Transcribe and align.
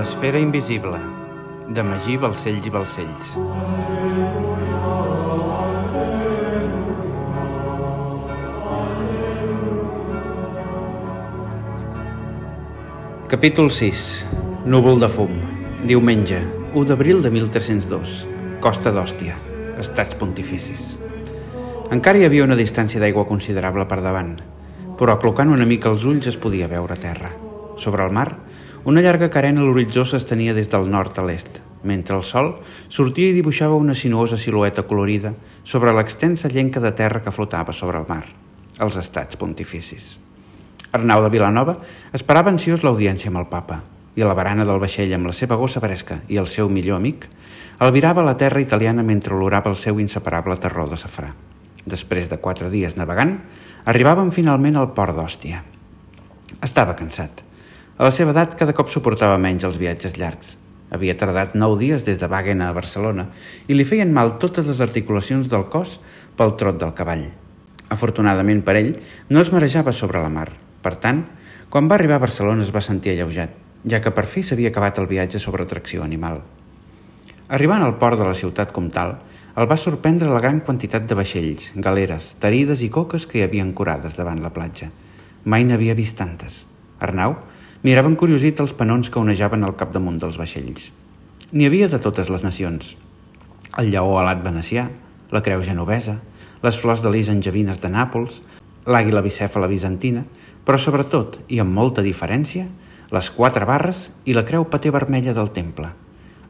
L'esfera 0.00 0.40
invisible, 0.40 0.96
de 1.76 1.82
Magí 1.84 2.14
Balcells 2.16 2.64
i 2.64 2.70
Balcells. 2.72 3.32
Capítol 13.28 13.68
6. 13.68 14.24
Núvol 14.64 15.04
de 15.04 15.12
fum. 15.12 15.36
Diumenge, 15.84 16.40
1 16.72 16.88
d'abril 16.88 17.20
de 17.20 17.36
1302. 17.36 18.16
Costa 18.64 18.96
d'Hòstia. 18.96 19.36
Estats 19.84 20.16
pontificis. 20.16 20.94
Encara 21.92 22.16
hi 22.16 22.24
havia 22.30 22.48
una 22.48 22.56
distància 22.56 23.04
d'aigua 23.04 23.28
considerable 23.28 23.84
per 23.84 24.00
davant, 24.00 24.38
però 24.96 25.18
aclocant 25.18 25.52
una 25.52 25.68
mica 25.68 25.92
els 25.92 26.08
ulls 26.08 26.32
es 26.32 26.40
podia 26.40 26.72
veure 26.72 26.96
terra. 26.96 27.36
Sobre 27.76 28.08
el 28.08 28.16
mar, 28.16 28.30
una 28.84 29.02
llarga 29.04 29.28
carena 29.28 29.60
a 29.60 29.64
l'horitzó 29.64 30.06
s'estenia 30.08 30.54
des 30.56 30.70
del 30.72 30.88
nord 30.90 31.18
a 31.18 31.24
l'est, 31.26 31.60
mentre 31.84 32.16
el 32.16 32.24
sol 32.24 32.54
sortia 32.88 33.28
i 33.28 33.36
dibuixava 33.36 33.76
una 33.76 33.94
sinuosa 33.94 34.38
silueta 34.40 34.86
colorida 34.88 35.34
sobre 35.64 35.92
l'extensa 35.92 36.48
llenca 36.48 36.80
de 36.80 36.92
terra 36.92 37.20
que 37.22 37.32
flotava 37.32 37.72
sobre 37.76 38.00
el 38.00 38.08
mar, 38.08 38.24
els 38.78 38.96
estats 38.96 39.36
pontificis. 39.36 40.18
Arnau 40.92 41.22
de 41.22 41.30
Vilanova 41.30 41.76
esperava 42.16 42.50
ansiós 42.50 42.82
l'audiència 42.82 43.30
amb 43.30 43.42
el 43.42 43.50
papa 43.52 43.82
i 44.16 44.24
a 44.24 44.26
la 44.26 44.34
barana 44.34 44.64
del 44.66 44.80
vaixell 44.82 45.12
amb 45.14 45.28
la 45.30 45.36
seva 45.36 45.60
gossa 45.60 45.80
fresca 45.80 46.22
i 46.28 46.40
el 46.40 46.48
seu 46.50 46.68
millor 46.72 46.98
amic 46.98 47.28
albirava 47.78 48.24
la 48.24 48.36
terra 48.36 48.60
italiana 48.60 49.04
mentre 49.06 49.36
olorava 49.36 49.70
el 49.70 49.76
seu 49.76 50.00
inseparable 50.00 50.56
terror 50.56 50.90
de 50.90 50.98
safrà. 51.00 51.30
Després 51.86 52.28
de 52.28 52.40
quatre 52.40 52.68
dies 52.72 52.96
navegant, 52.98 53.38
arribaven 53.88 54.32
finalment 54.32 54.76
al 54.76 54.90
port 54.96 55.16
d'Hòstia. 55.16 55.62
Estava 56.60 56.96
cansat. 56.98 57.49
A 58.00 58.06
la 58.06 58.12
seva 58.16 58.32
edat 58.32 58.54
cada 58.56 58.72
cop 58.72 58.88
suportava 58.88 59.34
menys 59.36 59.66
els 59.68 59.74
viatges 59.76 60.14
llargs. 60.16 60.54
Havia 60.88 61.12
tardat 61.20 61.52
nou 61.52 61.74
dies 61.76 62.00
des 62.06 62.16
de 62.16 62.28
Wagen 62.32 62.62
a 62.64 62.70
Barcelona 62.72 63.26
i 63.68 63.76
li 63.76 63.84
feien 63.84 64.14
mal 64.16 64.38
totes 64.40 64.70
les 64.70 64.80
articulacions 64.80 65.50
del 65.52 65.66
cos 65.68 65.98
pel 66.38 66.54
trot 66.62 66.78
del 66.80 66.94
cavall. 66.96 67.26
Afortunadament 67.92 68.62
per 68.64 68.78
ell, 68.80 68.88
no 69.28 69.42
es 69.44 69.50
marejava 69.52 69.92
sobre 69.92 70.22
la 70.24 70.32
mar, 70.32 70.46
per 70.80 70.94
tant, 71.02 71.20
quan 71.68 71.92
va 71.92 71.98
arribar 71.98 72.16
a 72.16 72.24
Barcelona 72.24 72.64
es 72.64 72.72
va 72.72 72.80
sentir 72.80 73.12
alleujat, 73.12 73.52
ja 73.84 74.00
que 74.00 74.14
per 74.16 74.24
fi 74.24 74.46
s'havia 74.48 74.72
acabat 74.72 75.02
el 75.04 75.10
viatge 75.12 75.36
sobre 75.36 75.68
tracció 75.68 76.00
animal. 76.00 76.40
Arribant 77.52 77.84
al 77.84 77.98
port 78.00 78.16
de 78.16 78.24
la 78.24 78.38
ciutat 78.38 78.72
com 78.72 78.88
tal, 78.88 79.18
el 79.60 79.68
va 79.68 79.76
sorprendre 79.76 80.32
la 80.32 80.40
gran 80.40 80.64
quantitat 80.64 81.04
de 81.04 81.20
vaixells, 81.20 81.74
galeres, 81.76 82.32
tarides 82.40 82.80
i 82.80 82.88
coques 82.88 83.28
que 83.28 83.42
hi 83.42 83.44
havia 83.44 83.68
ancorades 83.68 84.16
davant 84.16 84.40
la 84.40 84.56
platja. 84.56 84.88
Mai 85.44 85.68
n'havia 85.68 86.00
vist 86.00 86.16
tantes. 86.16 86.62
Arnau 87.00 87.36
mirava 87.82 88.10
encuriosit 88.12 88.60
els 88.60 88.74
panons 88.76 89.08
que 89.08 89.20
onejaven 89.20 89.64
al 89.64 89.76
capdamunt 89.80 90.18
dels 90.20 90.36
vaixells. 90.36 90.90
N'hi 91.52 91.66
havia 91.66 91.88
de 91.88 91.98
totes 91.98 92.28
les 92.28 92.44
nacions. 92.44 92.94
El 93.80 93.88
lleó 93.88 94.18
alat 94.20 94.42
venecià, 94.44 94.90
la 95.32 95.40
creu 95.46 95.62
genovesa, 95.64 96.18
les 96.62 96.76
flors 96.76 97.00
de 97.00 97.10
lis 97.10 97.30
angevines 97.32 97.80
de 97.80 97.88
Nàpols, 97.88 98.42
l'àguila 98.84 99.22
bicèfala 99.24 99.70
bizantina, 99.70 100.26
però 100.66 100.76
sobretot, 100.76 101.38
i 101.48 101.60
amb 101.62 101.72
molta 101.72 102.04
diferència, 102.04 102.66
les 103.10 103.30
quatre 103.34 103.66
barres 103.66 104.10
i 104.28 104.36
la 104.36 104.44
creu 104.44 104.66
paté 104.68 104.92
vermella 104.92 105.32
del 105.34 105.50
temple. 105.50 105.88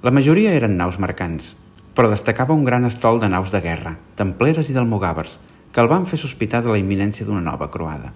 La 0.03 0.11
majoria 0.11 0.57
eren 0.57 0.75
naus 0.77 0.99
mercants, 0.99 1.55
però 1.95 2.11
destacava 2.11 2.57
un 2.57 2.65
gran 2.65 2.85
estol 2.89 3.21
de 3.21 3.29
naus 3.31 3.55
de 3.55 3.63
guerra, 3.63 3.95
templeres 4.19 4.69
i 4.69 4.75
d'almogàvers, 4.75 5.39
que 5.71 5.81
el 5.81 5.89
van 5.89 6.07
fer 6.11 6.19
sospitar 6.19 6.65
de 6.65 6.75
la 6.75 6.81
imminència 6.83 7.27
d'una 7.27 7.45
nova 7.45 7.71
croada. 7.71 8.11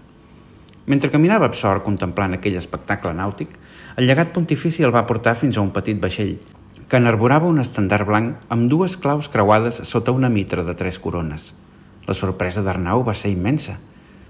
Mentre 0.86 1.10
caminava 1.10 1.48
absort 1.48 1.84
contemplant 1.84 2.36
aquell 2.36 2.58
espectacle 2.60 3.14
nàutic, 3.16 3.56
el 3.96 4.06
llegat 4.08 4.34
pontifici 4.34 4.84
el 4.84 4.92
va 4.92 5.06
portar 5.08 5.36
fins 5.38 5.56
a 5.56 5.64
un 5.64 5.72
petit 5.72 6.00
vaixell, 6.00 6.36
que 6.88 7.00
enarborava 7.00 7.48
un 7.48 7.62
estandard 7.62 8.06
blanc 8.06 8.52
amb 8.52 8.68
dues 8.68 8.98
claus 9.00 9.30
creuades 9.32 9.80
sota 9.88 10.12
una 10.12 10.28
mitra 10.28 10.62
de 10.62 10.74
tres 10.74 10.98
corones. 10.98 11.52
La 12.06 12.14
sorpresa 12.14 12.62
d'Arnau 12.62 13.02
va 13.06 13.16
ser 13.16 13.32
immensa– 13.32 13.78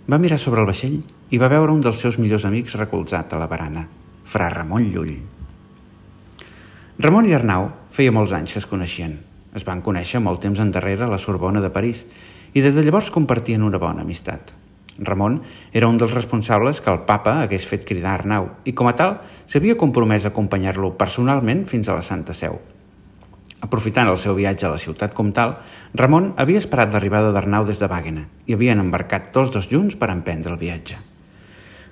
va 0.07 0.19
mirar 0.19 0.39
sobre 0.39 0.61
el 0.61 0.69
vaixell 0.69 0.99
i 1.33 1.39
va 1.41 1.49
veure 1.49 1.73
un 1.73 1.81
dels 1.85 2.01
seus 2.03 2.19
millors 2.21 2.45
amics 2.45 2.77
recolzat 2.77 3.33
a 3.33 3.39
la 3.41 3.49
barana, 3.49 3.87
fra 4.25 4.51
Ramon 4.53 4.91
Llull. 4.93 5.15
Ramon 7.01 7.29
i 7.31 7.33
Arnau 7.33 7.71
feia 7.95 8.13
molts 8.13 8.35
anys 8.37 8.53
que 8.53 8.61
es 8.61 8.69
coneixien. 8.69 9.17
Es 9.57 9.65
van 9.65 9.81
conèixer 9.87 10.21
molt 10.21 10.43
temps 10.45 10.61
endarrere 10.61 11.07
a 11.07 11.11
la 11.11 11.21
Sorbona 11.23 11.63
de 11.65 11.73
París 11.73 12.05
i 12.53 12.61
des 12.61 12.77
de 12.77 12.85
llavors 12.85 13.11
compartien 13.15 13.65
una 13.65 13.81
bona 13.81 14.05
amistat. 14.05 14.53
Ramon 14.99 15.41
era 15.73 15.89
un 15.89 15.99
dels 15.99 16.15
responsables 16.15 16.81
que 16.81 16.93
el 16.93 17.03
papa 17.09 17.41
hagués 17.43 17.67
fet 17.67 17.89
cridar 17.89 18.19
Arnau 18.19 18.53
i, 18.65 18.73
com 18.73 18.91
a 18.91 18.95
tal, 18.99 19.19
s'havia 19.47 19.81
compromès 19.81 20.25
a 20.25 20.35
acompanyar-lo 20.35 20.95
personalment 21.01 21.67
fins 21.71 21.89
a 21.89 21.99
la 21.99 22.07
Santa 22.07 22.37
Seu– 22.37 22.61
Aprofitant 23.65 24.11
el 24.11 24.19
seu 24.21 24.35
viatge 24.37 24.67
a 24.69 24.75
la 24.75 24.81
ciutat 24.81 25.15
com 25.17 25.31
tal, 25.33 25.55
Ramon 25.97 26.33
havia 26.43 26.61
esperat 26.61 26.93
l'arribada 26.93 27.31
d'Arnau 27.33 27.65
des 27.65 27.79
de 27.81 27.89
Wagena 27.89 28.27
i 28.45 28.57
havien 28.57 28.83
embarcat 28.83 29.31
tots 29.33 29.53
dos 29.55 29.71
junts 29.71 29.97
per 29.97 30.11
emprendre 30.13 30.53
el 30.53 30.61
viatge. 30.61 30.99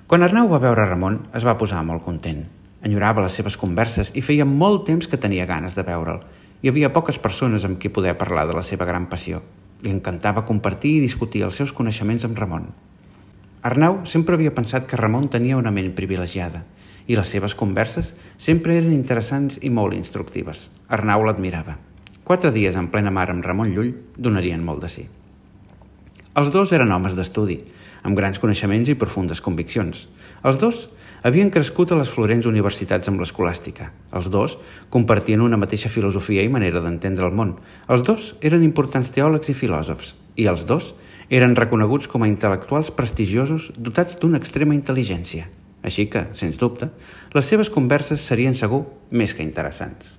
Quan 0.05 0.21
Arnau 0.21 0.51
va 0.51 0.61
veure 0.61 0.85
Ramon, 0.85 1.17
es 1.33 1.47
va 1.47 1.57
posar 1.57 1.81
molt 1.87 2.05
content. 2.05 2.43
Enyorava 2.85 3.23
les 3.25 3.39
seves 3.39 3.57
converses 3.57 4.13
i 4.13 4.21
feia 4.21 4.45
molt 4.45 4.85
temps 4.85 5.09
que 5.09 5.17
tenia 5.17 5.49
ganes 5.49 5.73
de 5.73 5.87
veure'l. 5.87 6.21
Hi 6.61 6.69
havia 6.69 6.93
poques 6.93 7.17
persones 7.17 7.65
amb 7.65 7.81
qui 7.81 7.89
poder 7.89 8.13
parlar 8.21 8.45
de 8.47 8.59
la 8.59 8.65
seva 8.67 8.85
gran 8.85 9.09
passió. 9.09 9.41
Li 9.81 9.89
encantava 9.89 10.45
compartir 10.45 10.97
i 10.99 11.05
discutir 11.07 11.41
els 11.47 11.57
seus 11.57 11.73
coneixements 11.73 12.27
amb 12.27 12.37
Ramon. 12.37 12.69
Arnau 13.63 14.01
sempre 14.03 14.35
havia 14.35 14.51
pensat 14.51 14.89
que 14.91 14.97
Ramon 14.99 15.29
tenia 15.31 15.55
una 15.55 15.71
ment 15.71 15.93
privilegiada 15.95 16.65
i 17.07 17.15
les 17.15 17.29
seves 17.31 17.53
converses 17.55 18.09
sempre 18.35 18.75
eren 18.75 18.91
interessants 18.91 19.55
i 19.63 19.69
molt 19.71 19.95
instructives. 19.95 20.65
Arnau 20.91 21.23
l'admirava. 21.23 21.77
Quatre 22.27 22.51
dies 22.51 22.75
en 22.75 22.89
plena 22.91 23.11
mar 23.11 23.29
amb 23.31 23.45
Ramon 23.45 23.71
Llull 23.71 23.93
donarien 24.17 24.63
molt 24.63 24.83
de 24.83 24.89
sí. 24.91 25.05
Els 26.35 26.51
dos 26.51 26.73
eren 26.75 26.91
homes 26.91 27.15
d'estudi, 27.15 27.61
amb 28.03 28.19
grans 28.19 28.41
coneixements 28.43 28.91
i 28.91 28.97
profundes 28.99 29.39
conviccions. 29.45 30.07
Els 30.43 30.59
dos 30.59 30.89
havien 31.23 31.51
crescut 31.53 31.93
a 31.93 31.99
les 31.99 32.11
florents 32.11 32.49
universitats 32.49 33.07
amb 33.07 33.23
l'escolàstica. 33.23 33.93
Els 34.11 34.27
dos 34.33 34.57
compartien 34.91 35.43
una 35.45 35.59
mateixa 35.61 35.91
filosofia 35.93 36.43
i 36.43 36.51
manera 36.51 36.83
d'entendre 36.83 37.29
el 37.29 37.37
món. 37.37 37.55
Els 37.87 38.03
dos 38.03 38.33
eren 38.41 38.67
importants 38.67 39.13
teòlegs 39.15 39.53
i 39.53 39.55
filòsofs. 39.55 40.15
I 40.35 40.49
els 40.51 40.67
dos 40.67 40.91
eren 41.29 41.55
reconeguts 41.55 42.09
com 42.11 42.23
a 42.23 42.29
intel·lectuals 42.31 42.91
prestigiosos 42.95 43.69
dotats 43.77 44.17
d'una 44.19 44.39
extrema 44.41 44.75
intel·ligència. 44.75 45.47
Així 45.83 46.07
que, 46.07 46.27
sens 46.33 46.57
dubte, 46.59 46.89
les 47.35 47.45
seves 47.45 47.69
converses 47.69 48.23
serien 48.23 48.55
segur 48.55 48.85
més 49.11 49.35
que 49.35 49.43
interessants. 49.43 50.17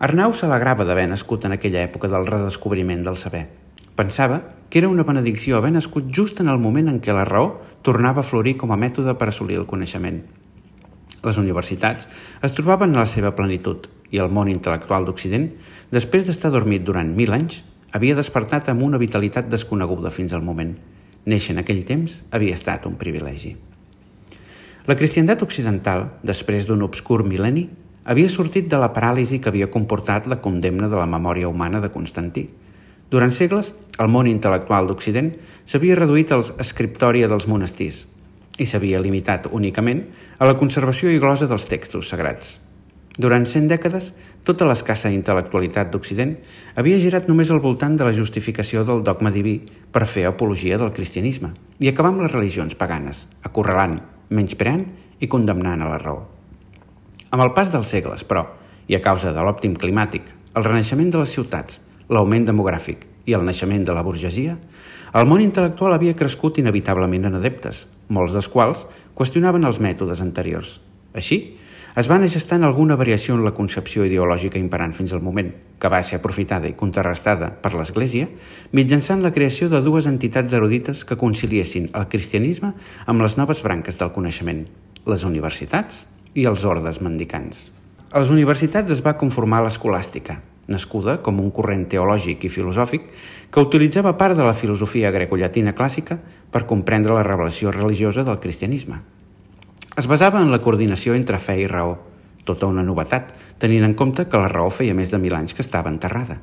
Arnau 0.00 0.32
s'alegrava 0.32 0.86
d'haver 0.88 1.10
nascut 1.10 1.44
en 1.44 1.52
aquella 1.52 1.82
època 1.84 2.08
del 2.08 2.24
redescobriment 2.24 3.02
del 3.04 3.20
saber. 3.20 3.46
Pensava 3.96 4.40
que 4.70 4.80
era 4.80 4.88
una 4.88 5.04
benedicció 5.04 5.58
haver 5.58 5.74
nascut 5.74 6.06
just 6.08 6.40
en 6.40 6.48
el 6.48 6.58
moment 6.58 6.88
en 6.88 7.02
què 7.04 7.12
la 7.12 7.26
raó 7.28 7.58
tornava 7.84 8.24
a 8.24 8.26
florir 8.26 8.56
com 8.56 8.72
a 8.72 8.78
mètode 8.80 9.12
per 9.20 9.28
assolir 9.28 9.58
el 9.60 9.68
coneixement. 9.68 10.22
Les 11.20 11.36
universitats 11.36 12.08
es 12.40 12.54
trobaven 12.56 12.96
a 12.96 13.02
la 13.02 13.10
seva 13.10 13.34
plenitud 13.36 13.90
i 14.10 14.22
el 14.22 14.32
món 14.32 14.48
intel·lectual 14.48 15.04
d'Occident, 15.04 15.50
després 15.92 16.24
d'estar 16.24 16.48
dormit 16.54 16.86
durant 16.86 17.12
mil 17.12 17.34
anys, 17.36 17.60
havia 17.92 18.14
despertat 18.14 18.68
amb 18.70 18.82
una 18.86 18.98
vitalitat 18.98 19.48
desconeguda 19.50 20.12
fins 20.14 20.32
al 20.32 20.44
moment. 20.46 20.76
Néixer 21.26 21.54
en 21.54 21.62
aquell 21.62 21.82
temps 21.84 22.22
havia 22.30 22.56
estat 22.56 22.86
un 22.86 22.96
privilegi. 23.00 23.56
La 24.88 24.96
cristiandat 24.96 25.42
occidental, 25.44 26.06
després 26.22 26.64
d'un 26.66 26.82
obscur 26.86 27.20
mil·lenni, 27.26 27.66
havia 28.04 28.30
sortit 28.32 28.70
de 28.70 28.78
la 28.80 28.92
paràlisi 28.94 29.38
que 29.38 29.50
havia 29.50 29.68
comportat 29.70 30.26
la 30.26 30.40
condemna 30.40 30.88
de 30.88 30.96
la 30.96 31.06
memòria 31.06 31.48
humana 31.48 31.80
de 31.80 31.90
Constantí. 31.92 32.46
Durant 33.10 33.34
segles, 33.34 33.74
el 33.98 34.08
món 34.08 34.30
intel·lectual 34.30 34.88
d'Occident 34.88 35.34
s'havia 35.66 35.98
reduït 35.98 36.32
als 36.32 36.54
escriptòria 36.62 37.28
dels 37.28 37.46
monestirs 37.50 38.06
i 38.60 38.66
s'havia 38.66 39.00
limitat 39.02 39.48
únicament 39.50 40.04
a 40.38 40.48
la 40.48 40.56
conservació 40.60 41.10
i 41.10 41.20
glosa 41.20 41.48
dels 41.50 41.66
textos 41.68 42.08
sagrats. 42.12 42.58
Durant 43.20 43.44
cent 43.44 43.66
dècades, 43.68 44.14
tota 44.48 44.64
l'escassa 44.64 45.10
intel·lectualitat 45.12 45.90
d'Occident 45.92 46.30
havia 46.80 47.00
girat 47.02 47.26
només 47.28 47.50
al 47.52 47.60
voltant 47.60 47.98
de 47.98 48.06
la 48.06 48.14
justificació 48.16 48.80
del 48.88 49.02
dogma 49.04 49.32
diví 49.34 49.58
per 49.92 50.06
fer 50.08 50.24
apologia 50.28 50.78
del 50.80 50.94
cristianisme 50.96 51.50
i 51.84 51.90
acabar 51.90 52.14
amb 52.14 52.24
les 52.24 52.32
religions 52.32 52.78
paganes, 52.80 53.26
acorralant, 53.44 53.98
menyspreant 54.30 54.86
i 55.20 55.28
condemnant 55.28 55.84
a 55.84 55.90
la 55.90 56.00
raó. 56.00 56.22
Amb 57.28 57.44
el 57.44 57.52
pas 57.52 57.68
dels 57.74 57.92
segles, 57.92 58.24
però, 58.24 58.46
i 58.88 58.96
a 58.96 59.04
causa 59.04 59.34
de 59.36 59.44
l'òptim 59.44 59.76
climàtic, 59.76 60.24
el 60.56 60.64
renaixement 60.64 61.12
de 61.12 61.20
les 61.20 61.36
ciutats, 61.36 61.82
l'augment 62.08 62.48
demogràfic 62.48 63.04
i 63.28 63.36
el 63.36 63.44
naixement 63.44 63.84
de 63.84 63.94
la 63.94 64.06
burgesia, 64.06 64.56
el 65.12 65.28
món 65.28 65.44
intel·lectual 65.44 65.92
havia 65.92 66.16
crescut 66.16 66.62
inevitablement 66.62 67.28
en 67.28 67.36
adeptes, 67.36 67.84
molts 68.08 68.32
dels 68.32 68.48
quals 68.48 68.86
qüestionaven 69.18 69.68
els 69.68 69.82
mètodes 69.82 70.24
anteriors. 70.24 70.78
Així, 71.12 71.59
es 72.00 72.08
va 72.08 72.16
anar 72.16 72.30
gestant 72.32 72.62
alguna 72.64 72.96
variació 72.96 73.34
en 73.36 73.42
la 73.44 73.52
concepció 73.52 74.06
ideològica 74.08 74.56
imperant 74.56 74.94
fins 74.96 75.12
al 75.12 75.20
moment, 75.20 75.50
que 75.80 75.90
va 75.92 75.98
ser 76.06 76.16
aprofitada 76.16 76.70
i 76.70 76.76
contrarrestada 76.78 77.50
per 77.60 77.74
l'Església 77.74 78.28
mitjançant 78.72 79.20
la 79.20 79.32
creació 79.36 79.68
de 79.68 79.82
dues 79.84 80.08
entitats 80.08 80.56
erudites 80.56 81.02
que 81.04 81.18
conciliessin 81.20 81.90
el 81.92 82.08
cristianisme 82.08 82.72
amb 83.04 83.26
les 83.26 83.36
noves 83.36 83.60
branques 83.66 84.00
del 84.00 84.14
coneixement, 84.16 84.64
les 85.04 85.26
universitats 85.28 86.06
i 86.32 86.46
els 86.48 86.64
ordes 86.64 87.02
mendicants. 87.04 87.68
A 88.10 88.24
les 88.24 88.32
universitats 88.32 88.96
es 88.96 89.04
va 89.04 89.18
conformar 89.20 89.60
l'escolàstica, 89.66 90.40
nascuda 90.72 91.20
com 91.20 91.44
un 91.44 91.52
corrent 91.52 91.84
teològic 91.90 92.46
i 92.46 92.54
filosòfic 92.54 93.08
que 93.52 93.68
utilitzava 93.68 94.16
part 94.16 94.38
de 94.38 94.46
la 94.46 94.56
filosofia 94.56 95.12
grecollatina 95.12 95.76
clàssica 95.76 96.16
per 96.50 96.68
comprendre 96.70 97.12
la 97.12 97.26
revelació 97.26 97.74
religiosa 97.76 98.24
del 98.24 98.40
cristianisme. 98.40 99.02
Es 100.00 100.06
basava 100.08 100.40
en 100.40 100.48
la 100.48 100.62
coordinació 100.64 101.12
entre 101.12 101.36
fe 101.36 101.58
i 101.60 101.66
raó, 101.68 101.90
tota 102.48 102.64
una 102.70 102.80
novetat, 102.80 103.34
tenint 103.60 103.82
en 103.84 103.92
compte 103.92 104.24
que 104.32 104.38
la 104.40 104.48
raó 104.48 104.70
feia 104.72 104.94
més 104.96 105.10
de 105.12 105.18
mil 105.20 105.34
anys 105.36 105.52
que 105.52 105.60
estava 105.60 105.90
enterrada. 105.92 106.38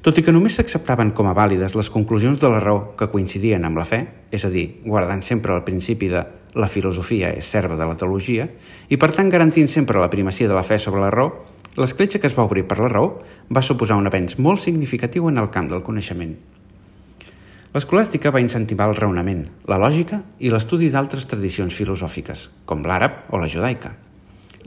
Tot 0.00 0.16
i 0.16 0.24
que 0.24 0.32
només 0.32 0.56
s'acceptaven 0.56 1.10
com 1.12 1.28
a 1.28 1.34
vàlides 1.36 1.76
les 1.76 1.90
conclusions 1.92 2.40
de 2.40 2.48
la 2.48 2.62
raó 2.64 2.94
que 2.96 3.10
coincidien 3.12 3.68
amb 3.68 3.76
la 3.76 3.84
fe, 3.84 3.98
és 4.32 4.46
a 4.48 4.52
dir, 4.54 4.64
guardant 4.86 5.20
sempre 5.26 5.52
el 5.52 5.66
principi 5.68 6.08
de 6.08 6.22
la 6.56 6.70
filosofia 6.72 7.34
és 7.36 7.52
serva 7.52 7.76
de 7.76 7.90
la 7.90 7.98
teologia, 8.00 8.48
i 8.88 8.96
per 8.96 9.12
tant 9.12 9.28
garantint 9.28 9.68
sempre 9.68 10.00
la 10.00 10.08
primacia 10.08 10.48
de 10.48 10.56
la 10.56 10.64
fe 10.64 10.80
sobre 10.80 11.04
la 11.04 11.12
raó, 11.12 11.34
l'escletxa 11.76 12.22
que 12.22 12.30
es 12.32 12.38
va 12.38 12.48
obrir 12.48 12.64
per 12.70 12.80
la 12.80 12.88
raó 12.88 13.18
va 13.52 13.60
suposar 13.60 14.00
un 14.00 14.08
avenç 14.08 14.38
molt 14.40 14.64
significatiu 14.64 15.28
en 15.28 15.44
el 15.44 15.52
camp 15.52 15.68
del 15.68 15.84
coneixement. 15.84 16.38
L'escolàstica 17.78 18.34
va 18.34 18.42
incentivar 18.42 18.90
el 18.90 18.98
raonament, 18.98 19.46
la 19.70 19.78
lògica 19.78 20.18
i 20.42 20.50
l'estudi 20.50 20.90
d'altres 20.90 21.30
tradicions 21.30 21.78
filosòfiques, 21.78 22.48
com 22.66 22.82
l'àrab 22.82 23.30
o 23.30 23.38
la 23.38 23.46
judaica 23.46 23.94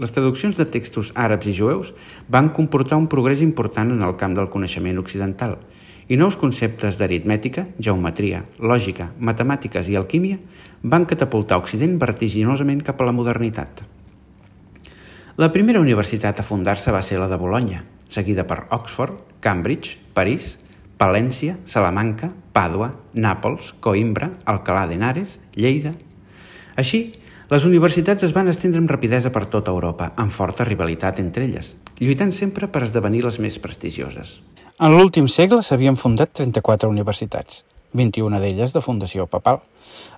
les 0.02 0.12
traduccions 0.12 0.58
de 0.58 0.66
textos 0.66 1.12
àrabs 1.14 1.46
i 1.52 1.54
jueus 1.54 1.92
van 2.32 2.50
comportar 2.56 2.98
un 2.98 3.06
progrés 3.12 3.44
important 3.46 3.92
en 3.94 4.02
el 4.02 4.16
camp 4.18 4.34
del 4.38 4.50
coneixement 4.50 4.98
occidental 5.02 5.58
i 6.12 6.18
nous 6.18 6.36
conceptes 6.36 6.98
d'aritmètica, 6.98 7.68
geometria, 7.80 8.42
lògica, 8.60 9.12
matemàtiques 9.20 9.88
i 9.88 9.96
alquímia 9.96 10.40
van 10.84 11.06
catapultar 11.06 11.62
Occident 11.62 12.00
vertiginosament 12.02 12.82
cap 12.84 13.00
a 13.00 13.08
la 13.08 13.14
modernitat. 13.16 13.86
La 15.38 15.52
primera 15.54 15.80
universitat 15.80 16.42
a 16.42 16.48
fundar-se 16.48 16.92
va 16.92 17.04
ser 17.06 17.22
la 17.22 17.30
de 17.32 17.38
Bologna, 17.40 17.86
seguida 18.10 18.44
per 18.50 18.66
Oxford, 18.76 19.22
Cambridge, 19.40 20.00
París, 20.18 20.58
Palència, 21.02 21.56
Salamanca, 21.66 22.30
Pàdua, 22.54 22.92
Nàpols, 23.18 23.74
Coimbra, 23.82 24.30
Alcalà 24.46 24.86
d'Henares, 24.90 25.40
Lleida... 25.58 25.96
Així, 26.78 27.00
les 27.52 27.66
universitats 27.68 28.24
es 28.24 28.32
van 28.32 28.48
estendre 28.48 28.80
amb 28.80 28.92
rapidesa 28.94 29.32
per 29.34 29.48
tota 29.52 29.74
Europa, 29.74 30.12
amb 30.22 30.32
forta 30.32 30.64
rivalitat 30.64 31.18
entre 31.20 31.44
elles, 31.50 31.74
lluitant 32.00 32.32
sempre 32.32 32.70
per 32.72 32.86
esdevenir 32.86 33.26
les 33.26 33.42
més 33.44 33.58
prestigioses. 33.60 34.38
En 34.80 34.96
l'últim 34.96 35.28
segle 35.28 35.60
s'havien 35.66 35.98
fundat 36.00 36.32
34 36.38 36.88
universitats, 36.94 37.66
21 37.98 38.40
d'elles 38.40 38.72
de 38.72 38.86
fundació 38.86 39.28
papal. 39.28 39.60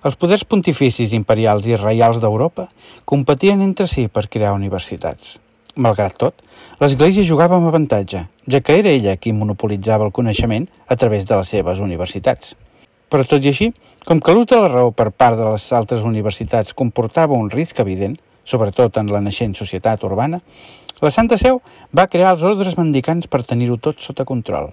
Els 0.06 0.20
poders 0.20 0.44
pontificis 0.44 1.16
imperials 1.16 1.66
i 1.66 1.80
reials 1.80 2.20
d'Europa 2.22 2.68
competien 3.04 3.64
entre 3.66 3.88
si 3.90 4.06
per 4.06 4.28
crear 4.28 4.54
universitats. 4.54 5.40
Malgrat 5.74 6.14
tot, 6.14 6.42
l'Església 6.78 7.24
jugava 7.26 7.56
amb 7.58 7.66
avantatge, 7.66 8.20
ja 8.46 8.60
que 8.62 8.76
era 8.78 8.92
ella 8.94 9.16
qui 9.18 9.32
monopolitzava 9.34 10.06
el 10.06 10.12
coneixement 10.14 10.68
a 10.86 10.94
través 10.94 11.26
de 11.26 11.34
les 11.34 11.50
seves 11.50 11.80
universitats. 11.82 12.52
Però 13.10 13.26
tot 13.26 13.42
i 13.42 13.50
així, 13.50 13.72
com 14.06 14.20
que 14.22 14.36
l'ús 14.36 14.46
de 14.52 14.60
la 14.60 14.68
raó 14.70 14.92
per 14.94 15.08
part 15.10 15.34
de 15.40 15.48
les 15.48 15.66
altres 15.74 16.06
universitats 16.06 16.76
comportava 16.78 17.34
un 17.34 17.50
risc 17.50 17.82
evident, 17.82 18.14
sobretot 18.46 19.02
en 19.02 19.10
la 19.10 19.24
naixent 19.24 19.58
societat 19.58 20.06
urbana, 20.06 20.40
la 21.02 21.10
Santa 21.10 21.40
Seu 21.42 21.58
va 21.90 22.06
crear 22.06 22.36
els 22.36 22.46
ordres 22.46 22.78
mendicants 22.78 23.26
per 23.26 23.42
tenir-ho 23.42 23.80
tot 23.82 23.98
sota 23.98 24.24
control. 24.24 24.70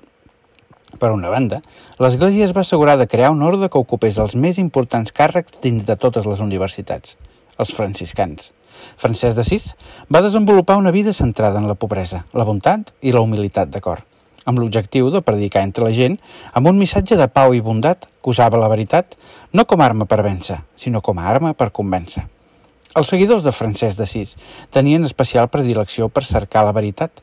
Per 1.02 1.10
una 1.10 1.34
banda, 1.34 1.64
l'Església 1.98 2.46
es 2.46 2.54
va 2.54 2.62
assegurar 2.62 3.00
de 3.02 3.10
crear 3.10 3.34
un 3.34 3.42
ordre 3.42 3.74
que 3.74 3.82
ocupés 3.82 4.22
els 4.22 4.38
més 4.38 4.62
importants 4.62 5.18
càrrecs 5.18 5.58
dins 5.66 5.88
de 5.88 5.98
totes 5.98 6.30
les 6.30 6.46
universitats, 6.46 7.18
els 7.58 7.74
franciscans. 7.74 8.52
Francesc 9.02 9.36
de 9.38 9.48
Sis 9.48 9.72
va 10.14 10.24
desenvolupar 10.26 10.78
una 10.78 10.92
vida 10.92 11.14
centrada 11.14 11.60
en 11.60 11.68
la 11.68 11.76
pobresa, 11.76 12.26
la 12.34 12.48
bondat 12.48 12.94
i 13.02 13.12
la 13.12 13.22
humilitat 13.22 13.70
de 13.70 13.82
cor 13.82 14.06
amb 14.46 14.60
l'objectiu 14.60 15.10
de 15.14 15.22
predicar 15.22 15.64
entre 15.66 15.86
la 15.86 15.94
gent 15.94 16.18
amb 16.58 16.68
un 16.72 16.80
missatge 16.82 17.18
de 17.18 17.28
pau 17.30 17.54
i 17.54 17.62
bondat 17.62 18.08
que 18.10 18.32
usava 18.34 18.60
la 18.62 18.70
veritat 18.72 19.18
no 19.54 19.66
com 19.66 19.82
a 19.82 19.86
arma 19.86 20.08
per 20.10 20.22
vèncer, 20.26 20.62
sinó 20.76 21.02
com 21.02 21.20
a 21.20 21.28
arma 21.30 21.54
per 21.54 21.72
convèncer. 21.72 22.26
Els 22.98 23.08
seguidors 23.08 23.44
de 23.44 23.54
Francesc 23.56 23.98
d'Assís 23.98 24.36
tenien 24.72 25.06
especial 25.08 25.48
predilecció 25.48 26.10
per 26.10 26.26
cercar 26.28 26.66
la 26.68 26.76
veritat 26.76 27.22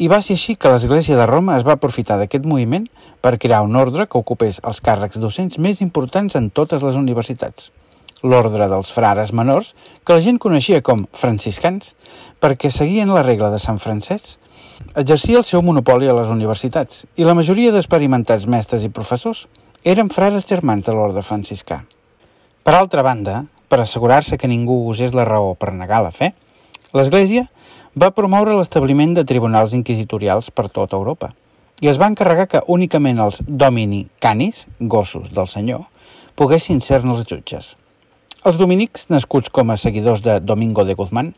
i 0.00 0.08
va 0.08 0.22
ser 0.24 0.38
així 0.38 0.56
que 0.56 0.70
l'Església 0.72 1.18
de 1.18 1.26
Roma 1.28 1.58
es 1.58 1.66
va 1.66 1.76
aprofitar 1.76 2.16
d'aquest 2.18 2.48
moviment 2.48 2.86
per 3.20 3.36
crear 3.38 3.60
un 3.66 3.76
ordre 3.76 4.08
que 4.08 4.18
ocupés 4.18 4.62
els 4.64 4.80
càrrecs 4.80 5.20
docents 5.20 5.58
més 5.58 5.84
importants 5.84 6.38
en 6.38 6.48
totes 6.50 6.82
les 6.82 6.96
universitats. 6.96 7.70
L'ordre 8.22 8.68
dels 8.70 8.92
frares 8.94 9.32
menors, 9.34 9.72
que 10.06 10.14
la 10.14 10.22
gent 10.22 10.38
coneixia 10.38 10.82
com 10.82 11.06
franciscans, 11.12 11.96
perquè 12.40 12.70
seguien 12.70 13.10
la 13.10 13.24
regla 13.26 13.50
de 13.50 13.58
Sant 13.58 13.80
Francesc 13.82 14.38
exercia 14.96 15.38
el 15.40 15.46
seu 15.46 15.62
monopoli 15.62 16.08
a 16.10 16.14
les 16.14 16.30
universitats 16.30 17.04
i 17.16 17.26
la 17.26 17.34
majoria 17.38 17.72
d'experimentats 17.74 18.46
mestres 18.50 18.84
i 18.86 18.92
professors 18.94 19.46
eren 19.84 20.10
frares 20.10 20.46
germans 20.46 20.86
de 20.86 20.94
l'ordre 20.94 21.22
franciscà. 21.26 21.82
Per 22.62 22.74
altra 22.78 23.02
banda, 23.02 23.44
per 23.68 23.80
assegurar-se 23.82 24.38
que 24.38 24.50
ningú 24.50 24.84
usés 24.90 25.14
la 25.14 25.26
raó 25.26 25.54
per 25.58 25.72
negar 25.74 26.02
la 26.04 26.12
fe, 26.14 26.32
l'Església 26.94 27.48
va 27.98 28.12
promoure 28.14 28.54
l'establiment 28.56 29.14
de 29.16 29.24
tribunals 29.28 29.74
inquisitorials 29.76 30.50
per 30.50 30.68
tota 30.68 30.96
Europa 30.96 31.32
i 31.82 31.88
es 31.90 31.98
va 31.98 32.06
encarregar 32.06 32.46
que 32.46 32.62
únicament 32.70 33.18
els 33.18 33.40
domini 33.48 34.04
canis, 34.22 34.66
gossos 34.78 35.32
del 35.34 35.48
senyor, 35.50 35.88
poguessin 36.38 36.78
ser-ne 36.80 37.16
els 37.16 37.26
jutges. 37.26 37.72
Els 38.42 38.56
dominics, 38.58 39.04
nascuts 39.06 39.52
com 39.54 39.68
a 39.70 39.76
seguidors 39.78 40.18
de 40.18 40.40
Domingo 40.42 40.82
de 40.82 40.96
Guzmán, 40.98 41.28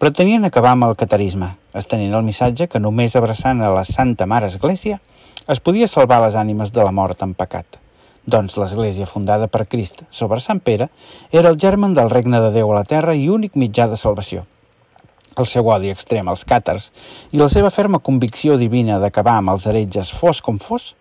pretenien 0.00 0.48
acabar 0.48 0.70
amb 0.72 0.86
el 0.86 0.94
catarisme, 0.96 1.50
estenent 1.76 2.14
el 2.16 2.24
missatge 2.24 2.64
que 2.72 2.80
només 2.80 3.12
abraçant 3.18 3.60
a 3.60 3.68
la 3.74 3.82
Santa 3.84 4.24
Mare 4.24 4.48
Església 4.48 4.96
es 5.52 5.60
podia 5.60 5.88
salvar 5.92 6.22
les 6.24 6.38
ànimes 6.40 6.72
de 6.72 6.80
la 6.80 6.94
mort 6.96 7.20
en 7.28 7.36
pecat. 7.36 7.76
Doncs 8.24 8.56
l'Església 8.56 9.04
fundada 9.04 9.50
per 9.52 9.66
Crist 9.68 10.06
sobre 10.08 10.40
Sant 10.40 10.64
Pere 10.64 10.88
era 11.30 11.52
el 11.52 11.60
germen 11.60 11.92
del 11.92 12.08
regne 12.08 12.40
de 12.40 12.48
Déu 12.56 12.72
a 12.72 12.80
la 12.80 12.88
terra 12.88 13.12
i 13.12 13.28
únic 13.28 13.52
mitjà 13.52 13.90
de 13.92 14.00
salvació. 14.00 14.48
El 15.36 15.44
seu 15.44 15.68
odi 15.68 15.92
extrem 15.92 16.32
als 16.32 16.48
càtars 16.48 16.88
i 17.36 17.42
la 17.44 17.52
seva 17.52 17.68
ferma 17.68 18.00
convicció 18.00 18.56
divina 18.56 18.96
d'acabar 18.96 19.42
amb 19.42 19.58
els 19.58 19.68
heretges 19.68 20.08
fos 20.08 20.40
com 20.40 20.56
fos 20.56 20.94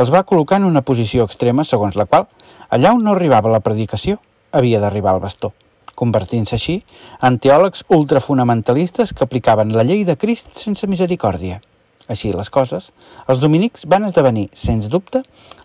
els 0.00 0.08
va 0.08 0.24
col·locar 0.24 0.64
en 0.64 0.72
una 0.72 0.80
posició 0.80 1.28
extrema 1.28 1.60
segons 1.68 1.92
la 1.92 2.08
qual, 2.08 2.24
allà 2.72 2.96
on 2.96 3.04
no 3.04 3.12
arribava 3.12 3.52
la 3.52 3.60
predicació, 3.60 4.16
havia 4.54 4.80
d'arribar 4.80 5.12
al 5.14 5.20
bastó, 5.20 5.52
convertint-se 5.98 6.56
així 6.56 6.78
en 7.26 7.38
teòlegs 7.42 7.84
ultrafonamentalistes 7.96 9.12
que 9.12 9.26
aplicaven 9.26 9.74
la 9.74 9.84
llei 9.86 10.04
de 10.06 10.16
Crist 10.16 10.54
sense 10.58 10.88
misericòrdia. 10.90 11.60
Així 12.08 12.34
les 12.36 12.50
coses, 12.52 12.90
els 13.32 13.40
dominics 13.40 13.86
van 13.88 14.04
esdevenir, 14.04 14.50
sens 14.52 14.90
dubte, 14.92 15.22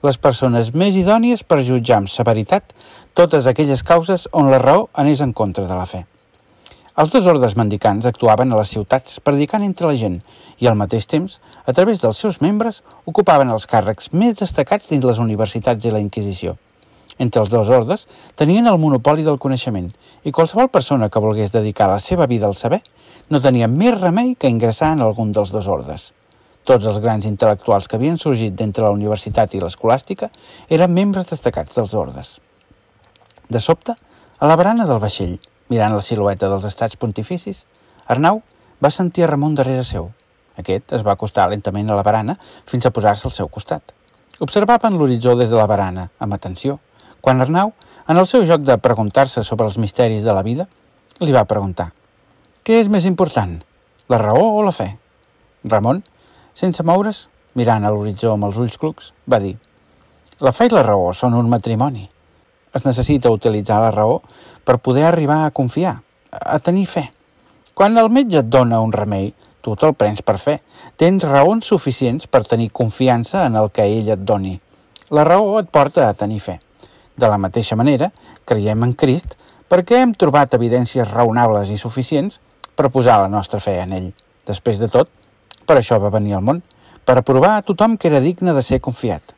les 0.08 0.18
persones 0.18 0.72
més 0.72 0.96
idònies 0.96 1.44
per 1.44 1.60
jutjar 1.68 1.98
amb 2.00 2.12
severitat 2.12 2.72
totes 3.14 3.50
aquelles 3.50 3.84
causes 3.84 4.30
on 4.32 4.48
la 4.52 4.62
raó 4.64 4.88
anés 4.94 5.20
en 5.26 5.34
contra 5.34 5.68
de 5.68 5.76
la 5.76 5.90
fe. 5.90 6.06
Els 7.00 7.12
dos 7.12 7.28
ordes 7.32 7.56
mendicants 7.56 8.08
actuaven 8.08 8.52
a 8.52 8.58
les 8.60 8.72
ciutats 8.76 9.20
predicant 9.24 9.64
entre 9.64 9.88
la 9.88 10.00
gent 10.00 10.18
i 10.60 10.68
al 10.68 10.80
mateix 10.80 11.08
temps, 11.08 11.38
a 11.66 11.76
través 11.76 12.00
dels 12.04 12.20
seus 12.20 12.40
membres, 12.44 12.82
ocupaven 13.08 13.52
els 13.52 13.68
càrrecs 13.68 14.12
més 14.12 14.40
destacats 14.40 14.88
dins 14.92 15.08
les 15.08 15.22
universitats 15.28 15.86
i 15.86 15.96
la 15.96 16.04
Inquisició– 16.04 16.58
entre 17.20 17.44
els 17.44 17.52
dos 17.52 17.70
ordes 17.70 18.08
tenien 18.40 18.68
el 18.72 18.80
monopoli 18.82 19.26
del 19.28 19.38
coneixement 19.38 19.92
i 20.24 20.32
qualsevol 20.32 20.72
persona 20.74 21.10
que 21.10 21.22
volgués 21.22 21.52
dedicar 21.54 21.90
la 21.92 22.00
seva 22.00 22.26
vida 22.28 22.48
al 22.48 22.56
saber 22.56 22.82
no 23.30 23.42
tenia 23.44 23.68
més 23.68 24.00
remei 24.00 24.34
que 24.40 24.50
ingressar 24.50 24.94
en 24.96 25.04
algun 25.06 25.32
dels 25.36 25.52
dos 25.54 25.68
ordes. 25.68 26.14
Tots 26.64 26.86
els 26.86 27.00
grans 27.04 27.26
intel·lectuals 27.26 27.88
que 27.88 27.98
havien 27.98 28.18
sorgit 28.18 28.56
d'entre 28.56 28.84
la 28.86 28.94
universitat 28.96 29.54
i 29.56 29.62
l'escolàstica 29.62 30.30
eren 30.70 30.94
membres 30.94 31.30
destacats 31.30 31.76
dels 31.76 31.94
ordes. 31.94 32.38
De 33.50 33.60
sobte, 33.60 33.96
a 34.40 34.48
la 34.48 34.56
barana 34.56 34.86
del 34.86 35.02
vaixell, 35.04 35.40
mirant 35.70 35.96
la 35.96 36.06
silueta 36.06 36.50
dels 36.50 36.68
estats 36.70 36.98
pontificis, 36.98 37.66
Arnau 38.08 38.42
va 38.82 38.92
sentir 38.94 39.28
Ramon 39.28 39.56
darrere 39.58 39.84
seu. 39.84 40.12
Aquest 40.60 40.94
es 40.96 41.06
va 41.06 41.16
acostar 41.16 41.48
lentament 41.50 41.90
a 41.90 41.98
la 41.98 42.04
barana 42.06 42.36
fins 42.70 42.86
a 42.86 42.92
posar-se 42.92 43.28
al 43.28 43.36
seu 43.36 43.50
costat. 43.50 43.94
Observaven 44.40 44.96
l'horitzó 44.98 45.36
des 45.36 45.50
de 45.50 45.58
la 45.58 45.68
barana, 45.68 46.10
amb 46.20 46.34
atenció, 46.38 46.80
quan 47.22 47.42
Arnau, 47.42 47.74
en 48.08 48.18
el 48.18 48.28
seu 48.28 48.46
joc 48.50 48.64
de 48.66 48.78
preguntar-se 48.82 49.44
sobre 49.44 49.68
els 49.70 49.78
misteris 49.78 50.24
de 50.24 50.34
la 50.34 50.44
vida, 50.44 50.68
li 51.20 51.36
va 51.36 51.46
preguntar 51.46 51.92
«Què 52.64 52.80
és 52.82 52.90
més 52.92 53.06
important, 53.06 53.58
la 54.10 54.20
raó 54.22 54.46
o 54.60 54.64
la 54.64 54.74
fe?» 54.76 54.92
Ramon, 55.64 56.04
sense 56.54 56.84
moure's, 56.84 57.28
mirant 57.60 57.86
a 57.86 57.92
l'horitzó 57.92 58.34
amb 58.34 58.48
els 58.48 58.60
ulls 58.62 58.78
clucs, 58.80 59.12
va 59.30 59.42
dir 59.44 59.58
«La 60.40 60.54
fe 60.56 60.70
i 60.70 60.74
la 60.74 60.86
raó 60.88 61.12
són 61.14 61.36
un 61.36 61.50
matrimoni. 61.52 62.06
Es 62.74 62.86
necessita 62.86 63.32
utilitzar 63.34 63.82
la 63.84 63.92
raó 63.92 64.22
per 64.64 64.78
poder 64.80 65.04
arribar 65.10 65.44
a 65.46 65.52
confiar, 65.52 65.98
a 66.32 66.60
tenir 66.60 66.86
fe. 66.88 67.10
Quan 67.74 67.98
el 67.98 68.10
metge 68.14 68.40
et 68.44 68.50
dona 68.52 68.80
un 68.84 68.94
remei, 68.94 69.34
tu 69.62 69.76
te'l 69.76 69.96
prens 69.98 70.22
per 70.24 70.38
fe. 70.40 70.60
Tens 71.00 71.26
raons 71.28 71.68
suficients 71.68 72.28
per 72.28 72.46
tenir 72.48 72.72
confiança 72.72 73.46
en 73.48 73.58
el 73.60 73.70
que 73.76 73.86
ell 73.86 74.10
et 74.16 74.24
doni. 74.24 74.56
La 75.12 75.26
raó 75.28 75.58
et 75.60 75.70
porta 75.72 76.08
a 76.08 76.14
tenir 76.14 76.40
fe. 76.46 76.60
De 77.20 77.28
la 77.28 77.40
mateixa 77.42 77.76
manera, 77.76 78.12
creiem 78.48 78.84
en 78.86 78.94
Crist 78.96 79.34
perquè 79.70 79.98
hem 80.00 80.14
trobat 80.16 80.54
evidències 80.56 81.10
raonables 81.12 81.72
i 81.74 81.78
suficients 81.78 82.40
per 82.80 82.92
posar 82.94 83.18
la 83.24 83.32
nostra 83.32 83.60
fe 83.60 83.76
en 83.84 83.92
ell. 83.98 84.12
Després 84.48 84.80
de 84.80 84.88
tot, 84.94 85.10
per 85.68 85.76
això 85.78 85.98
va 86.00 86.14
venir 86.14 86.38
al 86.38 86.46
món, 86.46 86.62
per 87.04 87.18
aprovar 87.20 87.58
a 87.58 87.66
tothom 87.66 87.98
que 87.98 88.08
era 88.08 88.22
digne 88.24 88.54
de 88.56 88.64
ser 88.64 88.80
confiat. 88.86 89.34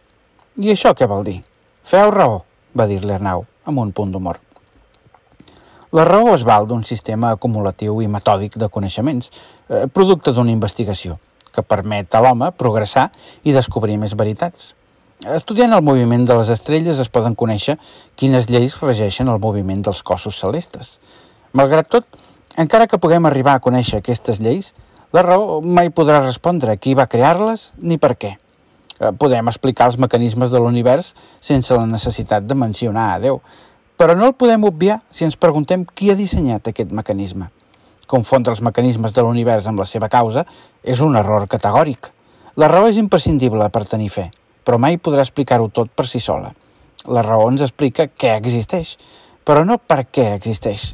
I 0.61 0.69
això 0.75 0.93
què 0.93 1.07
vol 1.09 1.25
dir? 1.25 1.39
Feu 1.87 2.11
raó, 2.13 2.43
va 2.77 2.85
dir-li 2.87 3.15
Arnau, 3.15 3.47
amb 3.65 3.81
un 3.81 3.93
punt 3.97 4.11
d'humor. 4.13 4.37
La 5.97 6.05
raó 6.07 6.35
es 6.35 6.45
val 6.47 6.67
d'un 6.69 6.83
sistema 6.87 7.33
acumulatiu 7.35 7.97
i 8.03 8.07
metòdic 8.11 8.59
de 8.61 8.69
coneixements, 8.69 9.31
eh, 9.69 9.87
producte 9.91 10.31
d'una 10.31 10.53
investigació, 10.53 11.17
que 11.51 11.65
permet 11.65 12.13
a 12.15 12.21
l'home 12.21 12.51
progressar 12.51 13.09
i 13.43 13.57
descobrir 13.57 13.97
més 13.97 14.13
veritats. 14.15 14.75
Estudiant 15.21 15.69
el 15.75 15.83
moviment 15.85 16.23
de 16.25 16.33
les 16.33 16.47
estrelles 16.49 16.97
es 16.97 17.09
poden 17.13 17.35
conèixer 17.37 17.75
quines 18.17 18.47
lleis 18.49 18.73
regeixen 18.81 19.27
el 19.29 19.37
moviment 19.43 19.83
dels 19.85 19.99
cossos 20.01 20.39
celestes. 20.41 20.95
Malgrat 21.53 21.91
tot, 21.93 22.07
encara 22.57 22.87
que 22.89 22.97
puguem 22.97 23.27
arribar 23.29 23.53
a 23.53 23.61
conèixer 23.61 23.99
aquestes 23.99 24.39
lleis, 24.41 24.71
la 25.13 25.21
raó 25.21 25.59
mai 25.61 25.91
podrà 25.93 26.23
respondre 26.23 26.73
qui 26.81 26.95
va 26.97 27.05
crear-les 27.05 27.67
ni 27.77 27.99
per 28.01 28.15
què. 28.17 28.33
Eh, 28.33 29.13
podem 29.13 29.45
explicar 29.53 29.91
els 29.91 29.99
mecanismes 30.01 30.49
de 30.49 30.57
l'univers 30.57 31.13
sense 31.37 31.69
la 31.69 31.85
necessitat 31.85 32.49
de 32.49 32.57
mencionar 32.57 33.11
a 33.13 33.21
Déu, 33.21 33.43
però 34.01 34.17
no 34.17 34.25
el 34.25 34.33
podem 34.33 34.65
obviar 34.65 35.03
si 35.13 35.29
ens 35.29 35.37
preguntem 35.37 35.85
qui 35.85 36.09
ha 36.09 36.17
dissenyat 36.17 36.73
aquest 36.73 36.89
mecanisme. 36.89 37.51
Confondre 38.09 38.57
els 38.57 38.65
mecanismes 38.65 39.13
de 39.13 39.21
l'univers 39.21 39.69
amb 39.69 39.85
la 39.85 39.85
seva 39.85 40.09
causa 40.09 40.47
és 40.81 40.99
un 40.99 41.13
error 41.15 41.45
categòric. 41.45 42.09
La 42.57 42.73
raó 42.73 42.89
és 42.89 42.97
imprescindible 42.97 43.69
per 43.69 43.85
tenir 43.85 44.09
fe, 44.09 44.31
però 44.63 44.77
mai 44.77 44.97
podrà 44.97 45.25
explicar-ho 45.25 45.69
tot 45.69 45.91
per 45.95 46.07
si 46.07 46.19
sola. 46.19 46.51
La 47.09 47.23
raó 47.25 47.49
ens 47.49 47.63
explica 47.65 48.07
què 48.07 48.35
existeix, 48.37 48.97
però 49.43 49.63
no 49.65 49.77
per 49.77 50.05
què 50.13 50.31
existeix. 50.35 50.91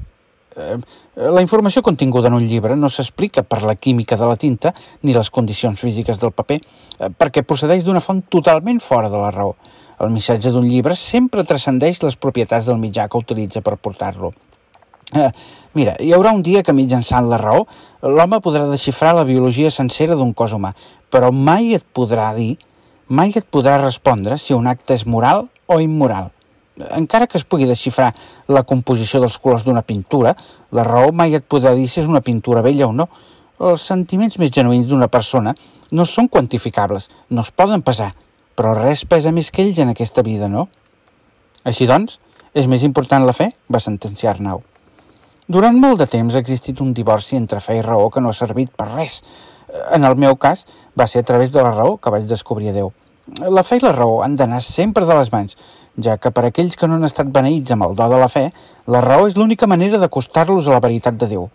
Eh, 0.58 0.78
la 1.16 1.44
informació 1.44 1.84
continguda 1.86 2.32
en 2.32 2.38
un 2.40 2.46
llibre 2.48 2.76
no 2.76 2.90
s'explica 2.90 3.44
per 3.44 3.62
la 3.62 3.76
química 3.76 4.18
de 4.18 4.26
la 4.26 4.40
tinta 4.42 4.74
ni 5.04 5.14
les 5.14 5.30
condicions 5.30 5.80
físiques 5.80 6.18
del 6.22 6.34
paper, 6.34 6.58
eh, 6.62 7.10
perquè 7.12 7.44
procedeix 7.46 7.86
d'una 7.86 8.02
font 8.02 8.24
totalment 8.30 8.82
fora 8.82 9.12
de 9.14 9.22
la 9.22 9.32
raó. 9.36 9.56
El 10.00 10.14
missatge 10.14 10.52
d'un 10.54 10.66
llibre 10.66 10.96
sempre 10.96 11.46
transcendeix 11.46 12.02
les 12.04 12.18
propietats 12.18 12.70
del 12.70 12.82
mitjà 12.82 13.08
que 13.10 13.22
utilitza 13.22 13.62
per 13.66 13.78
portar-lo. 13.78 14.34
Eh, 15.16 15.30
mira, 15.74 15.94
hi 16.04 16.12
haurà 16.12 16.34
un 16.36 16.42
dia 16.44 16.62
que 16.68 16.76
mitjançant 16.76 17.30
la 17.32 17.38
raó 17.40 17.64
l'home 18.02 18.42
podrà 18.44 18.66
desxifrar 18.68 19.14
la 19.16 19.24
biologia 19.24 19.72
sencera 19.72 20.18
d'un 20.20 20.34
cos 20.34 20.52
humà, 20.58 20.74
però 21.10 21.32
mai 21.32 21.74
et 21.78 21.86
podrà 21.96 22.34
dir, 22.36 22.58
mai 23.08 23.32
et 23.36 23.46
podrà 23.46 23.78
respondre 23.82 24.38
si 24.38 24.54
un 24.54 24.68
acte 24.68 24.94
és 24.94 25.06
moral 25.06 25.48
o 25.68 25.80
immoral. 25.80 26.32
Encara 26.94 27.26
que 27.28 27.40
es 27.40 27.46
pugui 27.46 27.66
desxifrar 27.66 28.12
la 28.48 28.64
composició 28.64 29.22
dels 29.24 29.38
colors 29.42 29.66
d'una 29.66 29.82
pintura, 29.82 30.36
la 30.72 30.86
raó 30.86 31.12
mai 31.12 31.34
et 31.34 31.48
podrà 31.50 31.74
dir 31.76 31.88
si 31.90 32.02
és 32.04 32.08
una 32.08 32.22
pintura 32.22 32.62
vella 32.62 32.88
o 32.88 32.94
no. 32.94 33.08
Els 33.58 33.88
sentiments 33.90 34.38
més 34.38 34.54
genuïns 34.54 34.88
d'una 34.88 35.10
persona 35.10 35.56
no 35.92 36.06
són 36.06 36.28
quantificables, 36.28 37.10
no 37.30 37.42
es 37.42 37.52
poden 37.52 37.82
pesar, 37.82 38.12
però 38.56 38.76
res 38.78 39.06
pesa 39.06 39.32
més 39.32 39.50
que 39.52 39.64
ells 39.64 39.80
en 39.82 39.94
aquesta 39.94 40.22
vida, 40.22 40.50
no? 40.52 40.68
Així 41.66 41.88
doncs, 41.90 42.20
és 42.54 42.68
més 42.70 42.84
important 42.84 43.26
la 43.26 43.36
fe, 43.36 43.52
va 43.70 43.82
sentenciar 43.82 44.36
Arnau. 44.36 44.62
Durant 45.48 45.78
molt 45.80 46.02
de 46.02 46.08
temps 46.12 46.36
ha 46.36 46.42
existit 46.44 46.82
un 46.84 46.94
divorci 46.94 47.38
entre 47.40 47.62
fe 47.64 47.78
i 47.80 47.84
raó 47.86 48.10
que 48.12 48.22
no 48.22 48.34
ha 48.34 48.36
servit 48.36 48.74
per 48.76 48.90
res. 48.90 49.22
En 49.96 50.08
el 50.08 50.16
meu 50.16 50.36
cas, 50.36 50.66
va 50.98 51.08
ser 51.08 51.24
a 51.24 51.28
través 51.28 51.52
de 51.52 51.62
la 51.62 51.74
raó 51.74 51.98
que 51.98 52.14
vaig 52.14 52.28
descobrir 52.30 52.72
a 52.72 52.78
Déu. 52.78 52.92
La 53.52 53.64
fe 53.68 53.78
i 53.78 53.84
la 53.84 53.92
raó 53.92 54.22
han 54.24 54.38
d'anar 54.40 54.62
sempre 54.64 55.06
de 55.06 55.16
les 55.18 55.32
mans, 55.34 55.58
ja 56.00 56.18
que 56.18 56.32
per 56.32 56.46
aquells 56.48 56.78
que 56.80 56.88
no 56.88 56.96
han 56.96 57.08
estat 57.08 57.32
beneïts 57.34 57.74
amb 57.76 57.90
el 57.90 57.96
do 57.96 58.08
de 58.10 58.20
la 58.22 58.30
fe, 58.32 58.50
la 58.88 59.02
raó 59.04 59.28
és 59.28 59.36
l'única 59.36 59.68
manera 59.68 60.00
d'acostar-los 60.00 60.68
a 60.68 60.78
la 60.78 60.84
veritat 60.84 61.18
de 61.20 61.32
Déu 61.36 61.50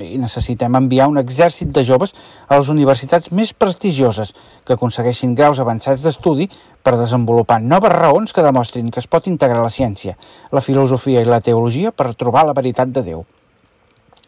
i 0.00 0.16
necessitem 0.16 0.72
enviar 0.78 1.08
un 1.10 1.18
exèrcit 1.20 1.68
de 1.68 1.82
joves 1.84 2.14
a 2.48 2.56
les 2.56 2.70
universitats 2.72 3.28
més 3.32 3.52
prestigioses 3.52 4.32
que 4.64 4.72
aconsegueixin 4.76 5.34
graus 5.36 5.60
avançats 5.60 6.00
d'estudi 6.00 6.48
per 6.82 6.96
desenvolupar 6.96 7.60
noves 7.60 7.92
raons 7.92 8.32
que 8.32 8.44
demostrin 8.46 8.88
que 8.90 9.02
es 9.02 9.06
pot 9.06 9.28
integrar 9.28 9.60
la 9.62 9.74
ciència, 9.74 10.16
la 10.50 10.64
filosofia 10.64 11.20
i 11.20 11.28
la 11.28 11.42
teologia 11.44 11.92
per 11.92 12.14
trobar 12.14 12.46
la 12.46 12.56
veritat 12.56 12.88
de 12.88 13.04
Déu. 13.10 13.24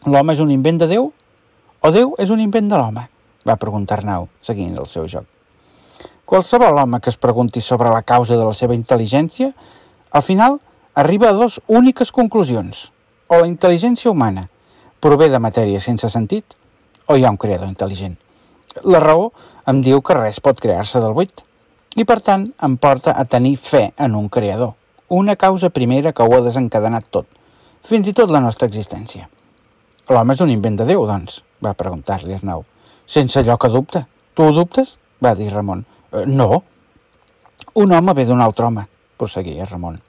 L'home 0.05 0.33
és 0.33 0.39
un 0.39 0.53
invent 0.53 0.77
de 0.77 0.91
Déu 0.93 1.11
o 1.81 1.91
Déu 1.91 2.13
és 2.19 2.29
un 2.29 2.39
invent 2.39 2.69
de 2.69 2.77
l'home? 2.77 3.09
Va 3.47 3.59
preguntar 3.61 3.99
Arnau, 3.99 4.27
seguint 4.41 4.75
el 4.77 4.89
seu 4.91 5.07
joc. 5.07 5.25
Qualsevol 6.25 6.79
home 6.81 6.99
que 6.99 7.11
es 7.13 7.17
pregunti 7.21 7.61
sobre 7.61 7.91
la 7.93 8.01
causa 8.01 8.35
de 8.35 8.43
la 8.43 8.53
seva 8.57 8.73
intel·ligència, 8.73 9.51
al 10.11 10.23
final 10.25 10.59
arriba 10.95 11.29
a 11.29 11.37
dos 11.37 11.61
úniques 11.67 12.11
conclusions. 12.11 12.89
O 13.27 13.37
la 13.41 13.49
intel·ligència 13.49 14.09
humana 14.09 14.47
prové 14.99 15.29
de 15.29 15.39
matèria 15.39 15.81
sense 15.81 16.09
sentit 16.09 16.55
o 17.05 17.17
hi 17.17 17.25
ha 17.25 17.33
un 17.33 17.37
creador 17.37 17.69
intel·ligent? 17.69 18.15
La 18.83 18.99
raó 19.03 19.29
em 19.69 19.81
diu 19.85 20.01
que 20.01 20.17
res 20.17 20.41
pot 20.41 20.59
crear-se 20.61 21.01
del 21.03 21.13
buit 21.13 21.45
i, 21.95 22.03
per 22.03 22.19
tant, 22.25 22.49
em 22.65 22.75
porta 22.81 23.13
a 23.13 23.25
tenir 23.29 23.55
fe 23.61 23.91
en 23.97 24.17
un 24.17 24.27
creador, 24.29 24.73
una 25.07 25.35
causa 25.35 25.69
primera 25.69 26.11
que 26.11 26.25
ho 26.25 26.33
ha 26.35 26.43
desencadenat 26.43 27.07
tot, 27.11 27.27
fins 27.85 28.09
i 28.09 28.13
tot 28.17 28.33
la 28.33 28.41
nostra 28.43 28.67
existència. 28.67 29.29
L'home 30.09 30.33
és 30.33 30.41
un 30.41 30.51
invent 30.53 30.81
de 30.81 30.89
Déu, 30.89 31.05
doncs? 31.07 31.43
va 31.63 31.77
preguntar-li 31.77 32.35
Arnau. 32.35 32.65
Sense 33.05 33.39
allò 33.39 33.57
que 33.57 33.69
dubta. 33.69 34.07
Tu 34.33 34.43
ho 34.43 34.51
dubtes? 34.51 34.97
va 35.21 35.35
dir 35.35 35.51
Ramon. 35.53 35.85
Eh, 36.11 36.25
no. 36.25 36.63
Un 37.73 37.91
home 37.91 38.13
ve 38.13 38.25
d'un 38.25 38.41
altre 38.41 38.65
home, 38.65 38.87
prosseguia 39.17 39.65
Ramon. 39.65 39.99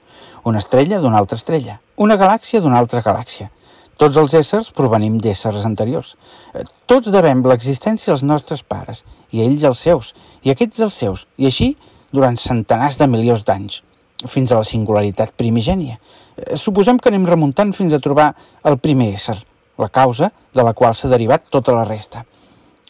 Una 0.43 0.59
estrella 0.59 0.99
d'una 0.99 1.17
altra 1.17 1.37
estrella. 1.37 1.79
Una 1.97 2.17
galàxia 2.17 2.61
d'una 2.61 2.79
altra 2.79 3.01
galàxia. 3.01 3.49
Tots 3.97 4.17
els 4.21 4.33
éssers 4.37 4.69
provenim 4.77 5.17
d'éssers 5.17 5.65
anteriors. 5.65 6.15
Eh, 6.53 6.63
tots 6.85 7.09
devem 7.13 7.41
l'existència 7.45 8.13
als 8.13 8.23
nostres 8.23 8.61
pares, 8.63 9.03
i 9.33 9.41
ells 9.41 9.65
els 9.65 9.81
seus, 9.81 10.13
i 10.45 10.53
aquests 10.53 10.83
els 10.85 10.93
seus, 11.01 11.25
i 11.37 11.49
així 11.49 11.71
durant 12.13 12.37
centenars 12.37 12.99
de 12.99 13.07
milions 13.09 13.43
d'anys, 13.43 13.81
fins 14.29 14.51
a 14.51 14.61
la 14.61 14.67
singularitat 14.69 15.33
primigènia. 15.37 15.97
Eh, 16.37 16.55
suposem 16.61 17.01
que 17.01 17.09
anem 17.09 17.25
remuntant 17.25 17.73
fins 17.73 17.93
a 17.93 18.01
trobar 18.03 18.31
el 18.63 18.77
primer 18.77 19.09
ésser, 19.15 19.39
la 19.77 19.89
causa 19.89 20.31
de 20.53 20.63
la 20.63 20.73
qual 20.77 20.95
s'ha 20.95 21.09
derivat 21.09 21.49
tota 21.49 21.73
la 21.73 21.85
resta. 21.85 22.23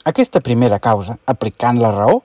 Aquesta 0.07 0.39
primera 0.39 0.77
causa, 0.79 1.17
aplicant 1.27 1.81
la 1.83 1.89
raó, 1.91 2.21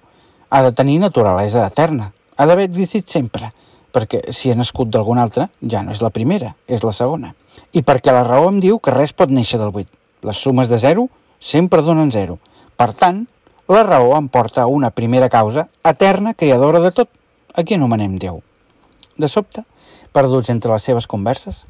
ha 0.54 0.60
de 0.62 0.70
tenir 0.70 1.00
naturalesa 1.02 1.64
eterna, 1.66 2.12
ha 2.36 2.44
d'haver 2.46 2.68
existit 2.68 3.08
sempre, 3.10 3.48
perquè 3.90 4.20
si 4.30 4.52
ha 4.52 4.54
nascut 4.54 4.92
d'alguna 4.92 5.24
altra, 5.26 5.48
ja 5.66 5.80
no 5.82 5.90
és 5.90 6.02
la 6.04 6.12
primera, 6.14 6.52
és 6.70 6.84
la 6.86 6.92
segona. 6.94 7.32
I 7.74 7.82
perquè 7.82 8.14
la 8.14 8.22
raó 8.28 8.52
em 8.52 8.60
diu 8.62 8.78
que 8.78 8.94
res 8.94 9.10
pot 9.10 9.34
néixer 9.34 9.58
del 9.58 9.72
buit. 9.74 9.90
Les 10.22 10.38
sumes 10.38 10.70
de 10.70 10.78
zero 10.78 11.08
sempre 11.40 11.82
donen 11.82 12.14
zero. 12.14 12.38
Per 12.78 12.92
tant, 12.94 13.24
la 13.66 13.82
raó 13.82 14.14
em 14.14 14.30
porta 14.30 14.62
a 14.62 14.70
una 14.70 14.92
primera 14.94 15.26
causa 15.28 15.66
eterna 15.82 16.36
creadora 16.38 16.78
de 16.86 16.94
tot, 16.94 17.10
a 17.50 17.66
qui 17.66 17.74
anomenem 17.74 18.14
Déu. 18.22 18.44
De 19.18 19.26
sobte, 19.26 19.66
perduts 20.14 20.54
entre 20.54 20.70
les 20.70 20.86
seves 20.86 21.10
converses, 21.10 21.64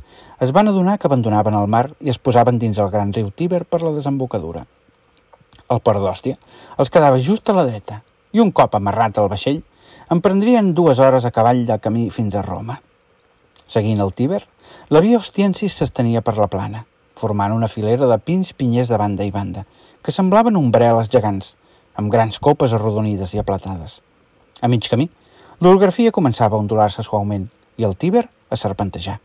es 0.45 0.53
van 0.53 0.69
adonar 0.69 0.99
que 0.99 1.09
abandonaven 1.09 1.57
el 1.57 1.73
mar 1.73 1.87
i 2.05 2.13
es 2.13 2.21
posaven 2.21 2.61
dins 2.61 2.77
el 2.77 2.93
gran 2.93 3.17
riu 3.17 3.33
Tíber 3.33 3.65
per 3.65 3.81
la 3.81 3.97
desembocadura. 3.97 4.67
El 5.73 5.81
port 5.81 6.03
d'Hòstia 6.03 6.37
els 6.83 6.93
quedava 6.93 7.21
just 7.27 7.49
a 7.49 7.57
la 7.57 7.65
dreta 7.69 8.03
i 8.37 8.41
un 8.45 8.53
cop 8.53 8.75
amarrat 8.77 9.19
al 9.19 9.31
vaixell 9.33 9.63
em 10.13 10.21
prendrien 10.25 10.73
dues 10.77 11.01
hores 11.01 11.25
a 11.25 11.33
cavall 11.33 11.65
de 11.69 11.79
camí 11.81 12.09
fins 12.11 12.35
a 12.37 12.43
Roma. 12.45 12.79
Seguint 13.67 14.03
el 14.05 14.13
Tíber, 14.13 14.43
la 14.93 15.01
via 15.01 15.21
Ostiensis 15.21 15.77
s'estenia 15.79 16.21
per 16.21 16.37
la 16.37 16.51
plana, 16.53 16.85
formant 17.17 17.55
una 17.57 17.71
filera 17.73 18.09
de 18.11 18.19
pins 18.19 18.53
pinyers 18.53 18.93
de 18.93 18.99
banda 19.01 19.25
i 19.25 19.33
banda, 19.33 19.65
que 20.03 20.13
semblaven 20.13 20.59
ombrel·les 20.61 21.09
gegants, 21.13 21.55
amb 21.97 22.13
grans 22.13 22.41
copes 22.43 22.73
arrodonides 22.77 23.33
i 23.33 23.41
aplatades. 23.41 24.01
A 24.61 24.69
mig 24.69 24.89
camí, 24.93 25.09
l'orografia 25.61 26.13
començava 26.13 26.59
a 26.59 26.65
ondular-se 26.65 27.05
suaument 27.07 27.49
i 27.81 27.89
el 27.89 27.97
Tíber 27.97 28.27
a 28.51 28.59
serpentejar. 28.61 29.21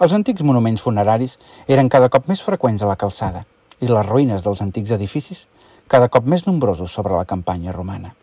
Els 0.00 0.14
antics 0.16 0.46
monuments 0.46 0.82
funeraris 0.84 1.38
eren 1.68 1.90
cada 1.92 2.08
cop 2.08 2.28
més 2.30 2.42
freqüents 2.46 2.82
a 2.82 2.88
la 2.88 2.98
calçada 3.00 3.42
i 3.80 3.88
les 3.88 4.06
ruïnes 4.06 4.44
dels 4.46 4.62
antics 4.62 4.94
edificis 4.96 5.46
cada 5.90 6.08
cop 6.08 6.24
més 6.30 6.46
nombrosos 6.46 6.94
sobre 6.94 7.18
la 7.18 7.26
campanya 7.26 7.74
romana. 7.74 8.14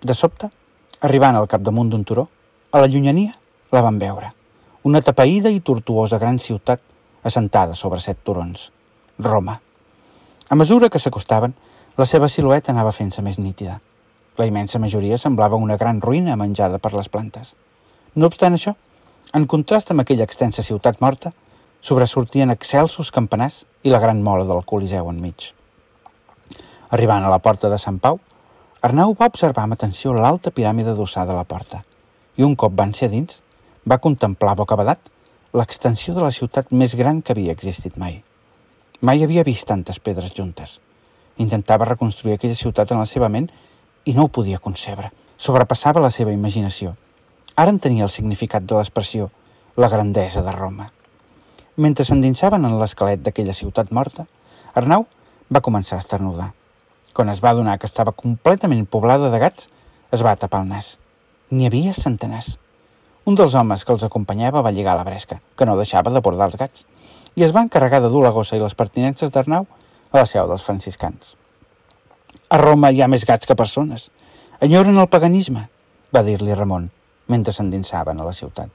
De 0.00 0.16
sobte, 0.16 0.48
Arribant 1.00 1.32
al 1.36 1.46
capdamunt 1.48 1.88
d'un 1.88 2.02
turó, 2.04 2.26
a 2.72 2.80
la 2.82 2.86
llunyania 2.86 3.32
la 3.72 3.80
van 3.80 3.98
veure. 3.98 4.34
Una 4.84 5.00
tapaïda 5.00 5.48
i 5.48 5.62
tortuosa 5.64 6.18
gran 6.20 6.38
ciutat 6.38 6.82
assentada 7.24 7.72
sobre 7.74 8.02
set 8.04 8.18
turons. 8.22 8.66
Roma. 9.18 9.54
A 10.50 10.58
mesura 10.60 10.90
que 10.90 11.00
s'acostaven, 11.00 11.54
la 11.96 12.04
seva 12.04 12.28
silueta 12.28 12.72
anava 12.72 12.92
fent-se 12.92 13.24
més 13.24 13.38
nítida. 13.40 13.78
La 14.36 14.44
immensa 14.44 14.78
majoria 14.78 15.16
semblava 15.16 15.56
una 15.56 15.78
gran 15.80 16.02
ruïna 16.04 16.36
menjada 16.36 16.78
per 16.78 16.92
les 16.92 17.08
plantes. 17.08 17.54
No 18.14 18.28
obstant 18.28 18.58
això, 18.58 18.74
en 19.32 19.46
contrast 19.46 19.90
amb 19.90 20.04
aquella 20.04 20.28
extensa 20.28 20.62
ciutat 20.62 21.00
morta, 21.00 21.32
sobresortien 21.80 22.52
excelsos 22.52 23.08
campanars 23.10 23.64
i 23.82 23.88
la 23.88 24.04
gran 24.04 24.20
mola 24.22 24.44
del 24.44 24.66
Coliseu 24.68 25.08
enmig. 25.08 25.54
Arribant 26.90 27.22
a 27.22 27.30
la 27.30 27.38
porta 27.38 27.68
de 27.70 27.78
Sant 27.78 28.00
Pau, 28.02 28.18
Arnau 28.82 29.14
va 29.14 29.28
observar 29.30 29.62
amb 29.66 29.76
atenció 29.76 30.12
l'alta 30.16 30.50
piràmide 30.50 30.90
adossada 30.90 31.34
a 31.34 31.38
la 31.38 31.46
porta 31.46 31.84
i 32.40 32.42
un 32.42 32.56
cop 32.56 32.72
van 32.74 32.94
ser 32.96 33.10
dins, 33.12 33.42
va 33.84 34.00
contemplar 34.02 34.56
bocabadat 34.56 35.10
l'extensió 35.52 36.14
de 36.16 36.22
la 36.24 36.32
ciutat 36.34 36.70
més 36.72 36.94
gran 36.96 37.20
que 37.22 37.34
havia 37.34 37.52
existit 37.52 37.96
mai. 38.00 38.20
Mai 39.00 39.22
havia 39.24 39.44
vist 39.44 39.66
tantes 39.68 39.98
pedres 39.98 40.32
juntes. 40.36 40.78
Intentava 41.36 41.88
reconstruir 41.88 42.36
aquella 42.36 42.58
ciutat 42.58 42.92
en 42.92 43.02
la 43.02 43.08
seva 43.10 43.28
ment 43.28 43.48
i 44.04 44.14
no 44.16 44.26
ho 44.26 44.32
podia 44.32 44.58
concebre. 44.58 45.10
Sobrepassava 45.36 46.02
la 46.02 46.10
seva 46.10 46.32
imaginació. 46.32 46.94
Ara 47.56 47.74
entenia 47.74 48.06
el 48.06 48.14
significat 48.14 48.64
de 48.64 48.78
l'expressió, 48.78 49.30
la 49.76 49.88
grandesa 49.88 50.42
de 50.42 50.54
Roma. 50.56 50.90
Mentre 51.76 52.04
s'endinsaven 52.04 52.64
en 52.64 52.78
l'esquelet 52.80 53.22
d'aquella 53.24 53.56
ciutat 53.56 53.92
morta, 53.92 54.26
Arnau 54.74 55.06
va 55.50 55.64
començar 55.64 55.98
a 55.98 56.04
esternudar. 56.04 56.50
Quan 57.14 57.28
es 57.28 57.42
va 57.42 57.50
adonar 57.50 57.78
que 57.78 57.88
estava 57.90 58.14
completament 58.16 58.86
poblada 58.86 59.30
de 59.32 59.38
gats, 59.42 59.68
es 60.14 60.22
va 60.22 60.36
tapar 60.38 60.62
el 60.62 60.68
nas. 60.70 60.94
N'hi 61.50 61.66
havia 61.66 61.94
centenars. 61.94 62.54
Un 63.26 63.36
dels 63.38 63.54
homes 63.54 63.84
que 63.84 63.92
els 63.92 64.04
acompanyava 64.06 64.62
va 64.62 64.72
lligar 64.74 64.96
la 64.96 65.06
bresca, 65.06 65.40
que 65.56 65.66
no 65.66 65.76
deixava 65.78 66.12
de 66.14 66.22
bordar 66.24 66.48
els 66.50 66.56
gats, 66.60 66.86
i 67.34 67.44
es 67.46 67.54
va 67.54 67.62
encarregar 67.66 68.00
de 68.02 68.10
dur 68.10 68.22
la 68.24 68.32
gossa 68.34 68.56
i 68.56 68.62
les 68.62 68.74
pertinences 68.74 69.30
d'Arnau 69.34 69.66
a 70.10 70.18
la 70.18 70.26
seu 70.26 70.48
dels 70.50 70.66
franciscans. 70.66 71.34
A 72.50 72.58
Roma 72.58 72.90
hi 72.90 73.02
ha 73.02 73.10
més 73.10 73.26
gats 73.26 73.46
que 73.46 73.58
persones. 73.58 74.08
Enyoren 74.60 74.98
el 74.98 75.10
paganisme, 75.10 75.68
va 76.14 76.22
dir-li 76.26 76.54
Ramon, 76.54 76.88
mentre 77.30 77.54
s'endinsaven 77.54 78.18
a 78.18 78.26
la 78.26 78.34
ciutat. 78.34 78.70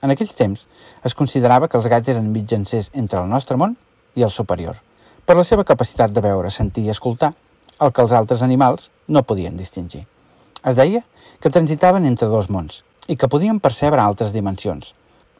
En 0.00 0.12
aquells 0.12 0.32
temps 0.36 0.64
es 1.04 1.16
considerava 1.16 1.68
que 1.68 1.76
els 1.76 1.88
gats 1.92 2.08
eren 2.08 2.32
mitjancers 2.32 2.88
entre 2.94 3.20
el 3.20 3.28
nostre 3.28 3.58
món 3.60 3.76
i 4.16 4.24
el 4.24 4.32
superior, 4.32 4.80
per 5.26 5.36
la 5.36 5.44
seva 5.44 5.64
capacitat 5.64 6.12
de 6.14 6.22
veure, 6.24 6.50
sentir 6.50 6.84
i 6.86 6.92
escoltar 6.92 7.32
el 7.80 7.92
que 7.92 8.02
els 8.04 8.12
altres 8.12 8.42
animals 8.42 8.90
no 9.08 9.22
podien 9.24 9.56
distingir. 9.56 10.04
Es 10.64 10.76
deia 10.76 11.02
que 11.40 11.50
transitaven 11.50 12.04
entre 12.06 12.28
dos 12.28 12.50
mons 12.52 12.82
i 13.08 13.16
que 13.16 13.28
podien 13.32 13.60
percebre 13.60 14.02
altres 14.02 14.34
dimensions, 14.36 14.92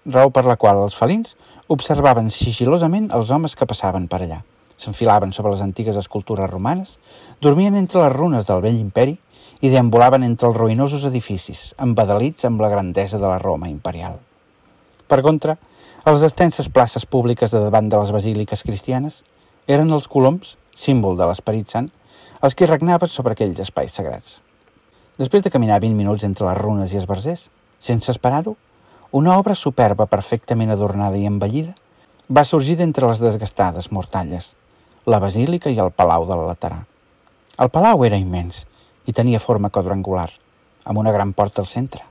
raó 0.06 0.30
per 0.32 0.46
la 0.48 0.56
qual 0.56 0.80
els 0.82 0.96
felins 0.96 1.36
observaven 1.68 2.30
sigilosament 2.32 3.10
els 3.14 3.30
homes 3.30 3.56
que 3.56 3.68
passaven 3.68 4.08
per 4.08 4.22
allà. 4.24 4.40
S'enfilaven 4.80 5.34
sobre 5.36 5.52
les 5.52 5.60
antigues 5.60 5.98
escultures 6.00 6.48
romanes, 6.48 6.96
dormien 7.44 7.76
entre 7.76 8.00
les 8.00 8.14
runes 8.14 8.48
del 8.48 8.62
vell 8.64 8.80
imperi 8.80 9.18
i 9.60 9.68
deambulaven 9.68 10.24
entre 10.24 10.48
els 10.48 10.56
ruïnosos 10.56 11.04
edificis, 11.04 11.74
embadalits 11.76 12.48
amb 12.48 12.62
la 12.64 12.70
grandesa 12.72 13.18
de 13.20 13.28
la 13.28 13.38
Roma 13.38 13.68
imperial. 13.68 14.16
Per 15.06 15.20
contra, 15.26 15.58
a 16.00 16.12
les 16.14 16.24
extenses 16.24 16.70
places 16.72 17.04
públiques 17.04 17.52
de 17.52 17.60
davant 17.60 17.90
de 17.92 17.98
les 18.00 18.12
basíliques 18.14 18.62
cristianes 18.64 19.20
eren 19.66 19.90
els 19.92 20.08
coloms, 20.08 20.56
símbol 20.74 21.18
de 21.18 21.26
l'Esperit 21.28 21.68
Sant, 21.68 21.90
els 22.40 22.56
que 22.56 22.68
regnaven 22.68 23.08
sobre 23.08 23.34
aquells 23.36 23.60
espais 23.60 23.92
sagrats. 23.92 24.38
Després 25.20 25.42
de 25.44 25.52
caminar 25.52 25.80
20 25.82 25.96
minuts 25.98 26.24
entre 26.24 26.46
les 26.48 26.58
runes 26.58 26.94
i 26.94 27.00
esbarzers, 27.00 27.48
sense 27.78 28.10
esperar-ho, 28.12 28.56
una 29.12 29.36
obra 29.38 29.56
superba, 29.58 30.06
perfectament 30.06 30.70
adornada 30.70 31.18
i 31.18 31.26
embellida, 31.28 31.74
va 32.30 32.46
sorgir 32.46 32.76
d'entre 32.78 33.08
les 33.10 33.20
desgastades 33.20 33.90
mortalles, 33.92 34.54
la 35.04 35.18
basílica 35.18 35.70
i 35.74 35.80
el 35.82 35.90
palau 35.90 36.24
del 36.28 36.44
Laterà. 36.46 36.84
El 37.58 37.68
palau 37.74 38.04
era 38.06 38.20
immens 38.20 38.64
i 39.10 39.12
tenia 39.12 39.42
forma 39.42 39.72
quadrangular, 39.74 40.28
amb 40.84 41.02
una 41.02 41.12
gran 41.12 41.32
porta 41.34 41.60
al 41.60 41.68
centre. 41.68 42.04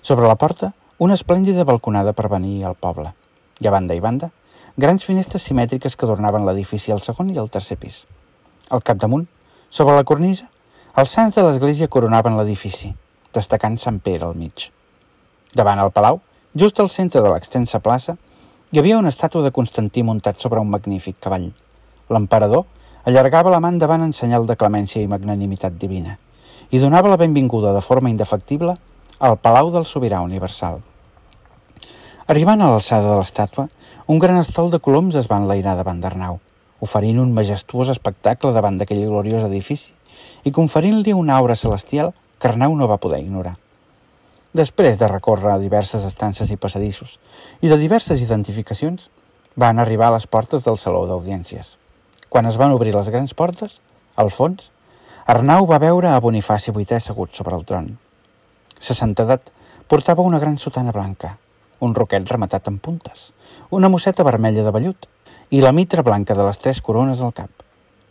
Sobre 0.00 0.28
la 0.28 0.38
porta, 0.38 0.72
una 0.98 1.16
esplèndida 1.18 1.64
balconada 1.68 2.14
per 2.16 2.30
venir 2.32 2.64
al 2.64 2.76
poble. 2.78 3.12
I 3.60 3.66
a 3.66 3.72
banda 3.74 3.96
i 3.96 4.00
banda, 4.00 4.30
grans 4.76 5.04
finestres 5.04 5.42
simètriques 5.42 5.96
que 5.96 6.06
adornaven 6.06 6.46
l'edifici 6.46 6.92
al 6.92 7.00
segon 7.00 7.30
i 7.30 7.38
al 7.38 7.50
tercer 7.50 7.78
pis. 7.80 8.04
Al 8.70 8.82
capdamunt, 8.82 9.26
sobre 9.70 9.96
la 9.96 10.04
cornisa, 10.04 10.48
els 10.96 11.10
sants 11.12 11.34
de 11.36 11.42
l'església 11.42 11.88
coronaven 11.88 12.36
l'edifici, 12.38 12.94
destacant 13.34 13.76
Sant 13.78 14.00
Pere 14.00 14.24
al 14.24 14.34
mig. 14.34 14.70
Davant 15.54 15.80
el 15.80 15.92
palau, 15.92 16.20
Just 16.56 16.78
al 16.80 16.88
centre 16.88 17.20
de 17.20 17.28
l'extensa 17.28 17.82
plaça 17.84 18.14
hi 18.72 18.78
havia 18.80 18.96
una 18.96 19.10
estàtua 19.12 19.44
de 19.44 19.50
Constantí 19.52 20.00
muntat 20.02 20.40
sobre 20.40 20.62
un 20.62 20.70
magnífic 20.72 21.18
cavall. 21.20 21.50
L'emperador 22.08 22.62
allargava 23.10 23.52
la 23.52 23.58
mà 23.60 23.68
endavant 23.74 24.06
en 24.06 24.14
senyal 24.16 24.46
de 24.48 24.56
clemència 24.56 25.02
i 25.04 25.10
magnanimitat 25.10 25.76
divina 25.82 26.16
i 26.72 26.80
donava 26.80 27.12
la 27.12 27.18
benvinguda 27.20 27.74
de 27.76 27.82
forma 27.84 28.08
indefectible 28.08 28.72
al 29.28 29.36
Palau 29.36 29.68
del 29.74 29.84
Sobirà 29.84 30.22
Universal. 30.24 30.80
Arribant 32.26 32.58
a 32.58 32.68
l'alçada 32.72 33.06
de 33.06 33.16
l'estàtua, 33.20 33.68
un 34.10 34.18
gran 34.18 34.40
estol 34.40 34.72
de 34.72 34.80
coloms 34.82 35.14
es 35.14 35.28
va 35.30 35.36
enlairar 35.38 35.76
davant 35.78 36.00
d'Arnau, 36.02 36.40
oferint 36.82 37.20
un 37.22 37.30
majestuós 37.36 37.92
espectacle 37.92 38.50
davant 38.50 38.80
d'aquell 38.80 39.04
gloriós 39.06 39.44
edifici 39.46 39.92
i 40.42 40.52
conferint-li 40.56 41.14
una 41.14 41.36
aura 41.36 41.54
celestial 41.54 42.10
que 42.42 42.50
Arnau 42.50 42.74
no 42.74 42.88
va 42.90 42.98
poder 42.98 43.20
ignorar. 43.22 43.54
Després 44.58 44.98
de 44.98 45.06
recórrer 45.06 45.54
diverses 45.62 46.02
estances 46.10 46.50
i 46.50 46.58
passadissos 46.58 47.14
i 47.62 47.70
de 47.70 47.78
diverses 47.78 48.26
identificacions, 48.26 49.06
van 49.54 49.78
arribar 49.78 50.10
a 50.10 50.16
les 50.18 50.26
portes 50.26 50.66
del 50.66 50.82
saló 50.82 51.06
d'audiències. 51.06 51.76
Quan 52.28 52.50
es 52.50 52.58
van 52.58 52.74
obrir 52.74 52.98
les 52.98 53.14
grans 53.14 53.38
portes, 53.38 53.78
al 54.16 54.34
fons, 54.34 54.72
Arnau 55.30 55.70
va 55.70 55.78
veure 55.78 56.10
a 56.10 56.18
Bonifaci 56.18 56.74
VIII 56.74 56.98
assegut 56.98 57.38
sobre 57.38 57.54
el 57.54 57.64
tron. 57.64 57.92
Sa 58.82 58.98
santedat 58.98 59.54
portava 59.86 60.26
una 60.26 60.42
gran 60.42 60.58
sotana 60.58 60.90
blanca, 60.90 61.36
un 61.80 61.94
roquet 61.94 62.28
rematat 62.30 62.68
amb 62.68 62.80
puntes, 62.82 63.30
una 63.70 63.90
mosseta 63.92 64.24
vermella 64.26 64.64
de 64.64 64.72
vellut 64.72 65.08
i 65.50 65.62
la 65.62 65.72
mitra 65.72 66.02
blanca 66.02 66.34
de 66.34 66.44
les 66.46 66.58
tres 66.58 66.80
corones 66.82 67.20
al 67.20 67.34
cap. 67.34 67.50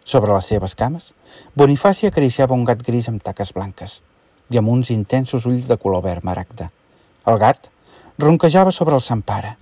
Sobre 0.06 0.34
les 0.34 0.46
seves 0.46 0.76
cames, 0.76 1.14
Bonifaci 1.56 2.08
acariciava 2.08 2.54
un 2.54 2.66
gat 2.66 2.84
gris 2.86 3.10
amb 3.10 3.24
taques 3.26 3.54
blanques, 3.54 4.02
i 4.50 4.60
amb 4.60 4.70
uns 4.70 4.92
intensos 4.94 5.46
ulls 5.50 5.68
de 5.70 5.78
color 5.82 6.04
verd 6.06 6.26
maragda. 6.26 6.70
El 7.26 7.40
gat 7.42 7.70
ronquejava 8.22 8.72
sobre 8.72 8.96
el 8.96 9.02
Sant 9.02 9.24
Pare 9.26 9.56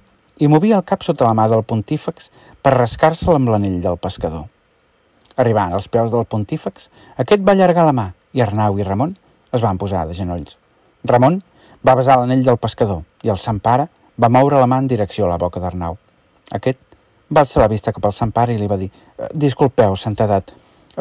i 0.44 0.50
movia 0.52 0.80
el 0.80 0.88
cap 0.88 1.06
sota 1.06 1.28
la 1.30 1.38
mà 1.38 1.48
del 1.50 1.64
pontífex 1.64 2.30
per 2.62 2.76
rascar-se'l 2.76 3.38
amb 3.38 3.54
l'anell 3.54 3.80
del 3.82 4.00
pescador. 4.02 4.50
Arribant 5.40 5.74
als 5.74 5.88
peus 5.88 6.12
del 6.12 6.28
pontífex, 6.30 6.90
aquest 7.18 7.46
va 7.46 7.56
allargar 7.56 7.88
la 7.88 7.96
mà 7.96 8.10
i 8.34 8.44
Arnau 8.44 8.78
i 8.78 8.86
Ramon 8.86 9.16
es 9.54 9.62
van 9.62 9.80
posar 9.82 10.06
de 10.10 10.18
genolls. 10.18 10.58
Ramon 11.06 11.40
va 11.86 11.96
besar 12.00 12.18
l'anell 12.20 12.44
del 12.46 12.58
pescador 12.58 13.04
i 13.24 13.32
el 13.34 13.40
Sant 13.42 13.60
Pare 13.60 13.88
va 14.20 14.30
moure 14.30 14.60
la 14.60 14.70
mà 14.70 14.80
en 14.80 14.88
direcció 14.88 15.26
a 15.26 15.34
la 15.34 15.40
boca 15.42 15.60
d'Arnau. 15.60 15.98
Aquest 16.52 16.80
va 17.34 17.44
alçar 17.44 17.64
la 17.64 17.72
vista 17.72 17.92
cap 17.92 18.06
al 18.06 18.14
Sant 18.14 18.32
Pare 18.32 18.54
i 18.54 18.60
li 18.60 18.70
va 18.70 18.78
dir 18.78 18.92
«Disculpeu, 19.34 19.96
santedat, 19.98 20.54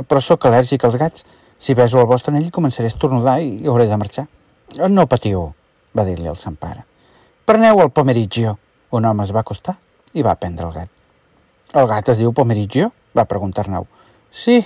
però 0.08 0.20
sóc 0.20 0.46
al·lèrgic 0.48 0.84
als 0.86 0.96
gats 0.96 1.26
si 1.62 1.74
beso 1.78 2.00
el 2.00 2.08
vostre 2.10 2.32
anell 2.34 2.50
començaré 2.50 2.88
a 2.88 2.90
estornudar 2.90 3.36
i 3.38 3.68
hauré 3.70 3.84
de 3.86 3.96
marxar. 3.96 4.24
No 4.90 5.04
patiu, 5.06 5.44
va 5.94 6.02
dir-li 6.02 6.26
el 6.26 6.38
Sant 6.40 6.56
Pare. 6.58 6.82
Preneu 7.46 7.78
el 7.84 7.92
Pomeriggio. 7.94 8.56
Un 8.90 9.06
home 9.06 9.22
es 9.22 9.30
va 9.30 9.44
acostar 9.46 9.76
i 10.12 10.24
va 10.26 10.34
prendre 10.40 10.66
el 10.66 10.72
gat. 10.74 10.90
El 11.78 11.86
gat 11.86 12.10
es 12.10 12.18
diu 12.18 12.32
Pomeriggio? 12.34 12.90
va 13.16 13.28
preguntar 13.28 13.62
Arnau. 13.62 13.86
Sí, 14.30 14.56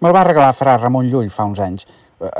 me'l 0.00 0.14
va 0.14 0.22
regalar 0.28 0.52
Fra 0.54 0.76
Ramon 0.76 1.08
Llull 1.10 1.32
fa 1.34 1.48
uns 1.48 1.58
anys. 1.64 1.86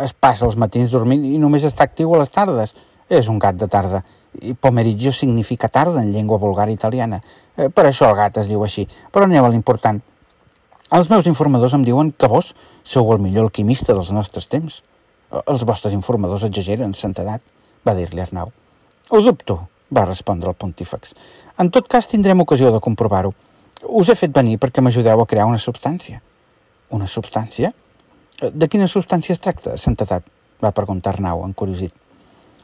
Es 0.04 0.12
passa 0.12 0.46
els 0.46 0.54
matins 0.60 0.92
dormint 0.92 1.24
i 1.24 1.38
només 1.40 1.64
està 1.64 1.88
actiu 1.88 2.14
a 2.14 2.20
les 2.20 2.30
tardes. 2.30 2.76
És 3.10 3.28
un 3.28 3.40
gat 3.42 3.58
de 3.58 3.66
tarda. 3.68 4.04
I 4.46 4.54
pomeriggio 4.54 5.10
significa 5.12 5.68
tarda 5.68 6.00
en 6.00 6.12
llengua 6.14 6.38
vulgar 6.38 6.70
italiana. 6.70 7.18
Eh, 7.56 7.68
per 7.68 7.88
això 7.88 8.08
el 8.08 8.16
gat 8.16 8.38
es 8.38 8.46
diu 8.48 8.62
així. 8.62 8.86
Però 9.10 9.26
aneu 9.26 9.44
a 9.44 9.50
l'important. 9.50 9.98
Els 10.90 11.10
meus 11.10 11.26
informadors 11.30 11.74
em 11.74 11.82
diuen 11.86 12.12
que 12.12 12.30
vos 12.30 12.54
sou 12.82 13.12
el 13.14 13.20
millor 13.22 13.48
alquimista 13.48 13.94
dels 13.94 14.10
nostres 14.14 14.48
temps. 14.50 14.80
Els 15.40 15.66
vostres 15.66 15.94
informadors 15.94 16.46
exageren, 16.46 16.94
santedat, 16.94 17.42
va 17.86 17.94
dir-li 17.94 18.22
Arnau. 18.22 18.50
Ho 19.10 19.20
dubto, 19.22 19.60
va 19.94 20.06
respondre 20.06 20.50
el 20.50 20.58
pontífex. 20.58 21.14
En 21.58 21.70
tot 21.70 21.86
cas 21.90 22.10
tindrem 22.10 22.42
ocasió 22.42 22.72
de 22.74 22.82
comprovar-ho. 22.82 23.34
Us 23.86 24.10
he 24.10 24.18
fet 24.18 24.34
venir 24.34 24.58
perquè 24.62 24.82
m'ajudeu 24.82 25.22
a 25.22 25.26
crear 25.26 25.46
una 25.50 25.62
substància. 25.62 26.20
Una 26.90 27.06
substància? 27.06 27.72
De 28.40 28.68
quina 28.68 28.90
substància 28.90 29.34
es 29.34 29.42
tracta, 29.42 29.76
santedat? 29.76 30.26
va 30.60 30.74
preguntar 30.76 31.14
Arnau, 31.14 31.44
encuriosit. 31.46 31.94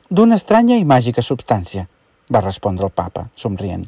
D'una 0.06 0.36
estranya 0.38 0.76
i 0.78 0.84
màgica 0.86 1.22
substància, 1.22 1.82
va 2.30 2.40
respondre 2.44 2.86
el 2.86 2.92
papa, 2.94 3.24
somrient. 3.34 3.82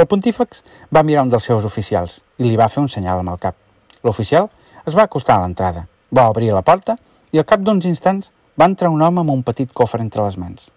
El 0.00 0.06
pontífex 0.08 0.62
va 0.88 1.02
mirar 1.04 1.26
un 1.26 1.32
dels 1.32 1.44
seus 1.44 1.66
oficials 1.68 2.22
i 2.38 2.46
li 2.46 2.56
va 2.56 2.70
fer 2.72 2.80
un 2.80 2.88
senyal 2.88 3.20
amb 3.20 3.34
el 3.34 3.42
cap. 3.42 3.58
L'oficial 4.00 4.48
es 4.88 4.96
va 4.96 5.04
acostar 5.04 5.36
a 5.36 5.44
l'entrada, 5.44 5.84
va 6.16 6.30
obrir 6.32 6.48
la 6.56 6.64
porta 6.64 6.96
i 7.30 7.38
al 7.38 7.44
cap 7.44 7.60
d'uns 7.60 7.84
instants 7.84 8.32
va 8.56 8.70
entrar 8.72 8.88
un 8.88 9.04
home 9.04 9.20
amb 9.20 9.36
un 9.36 9.42
petit 9.44 9.68
cofre 9.72 10.00
entre 10.00 10.24
les 10.24 10.40
mans. 10.40 10.70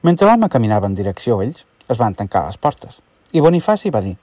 Mentre 0.00 0.30
l'home 0.30 0.48
caminava 0.48 0.88
en 0.88 0.96
direcció 0.96 1.36
a 1.36 1.44
ells, 1.44 1.66
es 1.88 2.00
van 2.00 2.16
tancar 2.16 2.46
les 2.46 2.56
portes 2.56 3.02
i 3.34 3.44
Bonifaci 3.44 3.92
va 3.92 4.00
dir 4.00 4.16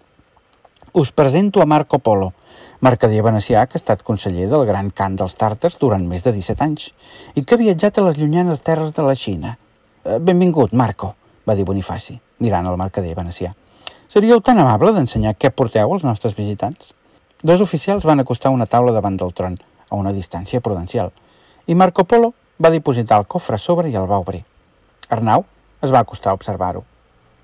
us 0.93 1.11
presento 1.11 1.61
a 1.61 1.65
Marco 1.65 1.99
Polo, 1.99 2.33
mercader 2.81 3.21
venecià 3.23 3.67
que 3.67 3.77
ha 3.77 3.79
estat 3.79 4.01
conseller 4.03 4.49
del 4.51 4.65
Gran 4.67 4.89
Cant 4.91 5.13
dels 5.15 5.37
Tàrtars 5.39 5.77
durant 5.79 6.03
més 6.03 6.25
de 6.25 6.33
17 6.35 6.65
anys 6.65 6.89
i 7.35 7.45
que 7.45 7.55
ha 7.55 7.61
viatjat 7.61 7.99
a 7.99 8.07
les 8.09 8.17
llunyanes 8.17 8.59
terres 8.65 8.91
de 8.97 9.05
la 9.05 9.15
Xina. 9.15 9.59
Eh, 10.03 10.17
benvingut, 10.19 10.73
Marco, 10.73 11.13
va 11.45 11.53
dir 11.53 11.63
Bonifaci, 11.65 12.15
mirant 12.41 12.65
el 12.65 12.77
mercader 12.77 13.13
venecià. 13.13 13.51
Seríeu 14.09 14.39
tan 14.41 14.57
amable 14.57 14.91
d'ensenyar 14.95 15.35
què 15.37 15.51
porteu 15.53 15.93
als 15.93 16.03
nostres 16.03 16.33
visitants? 16.33 16.95
Dos 17.43 17.61
oficials 17.61 18.05
van 18.09 18.19
acostar 18.19 18.49
una 18.49 18.65
taula 18.65 18.95
davant 18.95 19.17
del 19.17 19.33
tron, 19.33 19.59
a 19.89 19.95
una 19.95 20.13
distància 20.13 20.61
prudencial, 20.61 21.11
i 21.67 21.75
Marco 21.75 22.03
Polo 22.03 22.33
va 22.57 22.71
dipositar 22.73 23.19
el 23.21 23.27
cofre 23.27 23.59
a 23.59 23.61
sobre 23.61 23.89
i 23.89 23.95
el 23.95 24.09
va 24.09 24.17
obrir. 24.17 24.41
Arnau 25.09 25.45
es 25.81 25.93
va 25.93 26.01
acostar 26.01 26.31
a 26.31 26.39
observar-ho. 26.39 26.83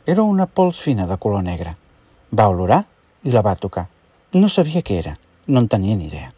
Era 0.06 0.24
una 0.24 0.48
pols 0.48 0.80
fina 0.82 1.06
de 1.06 1.18
color 1.18 1.44
negre. 1.44 1.76
Va 2.34 2.48
olorar 2.50 2.84
i 3.24 3.32
la 3.32 3.44
va 3.46 3.56
tocar. 3.56 3.86
No 4.34 4.50
sabia 4.50 4.82
què 4.82 4.98
era, 4.98 5.14
no 5.46 5.62
en 5.62 5.68
tenia 5.68 5.96
ni 5.96 6.08
idea. 6.10 6.32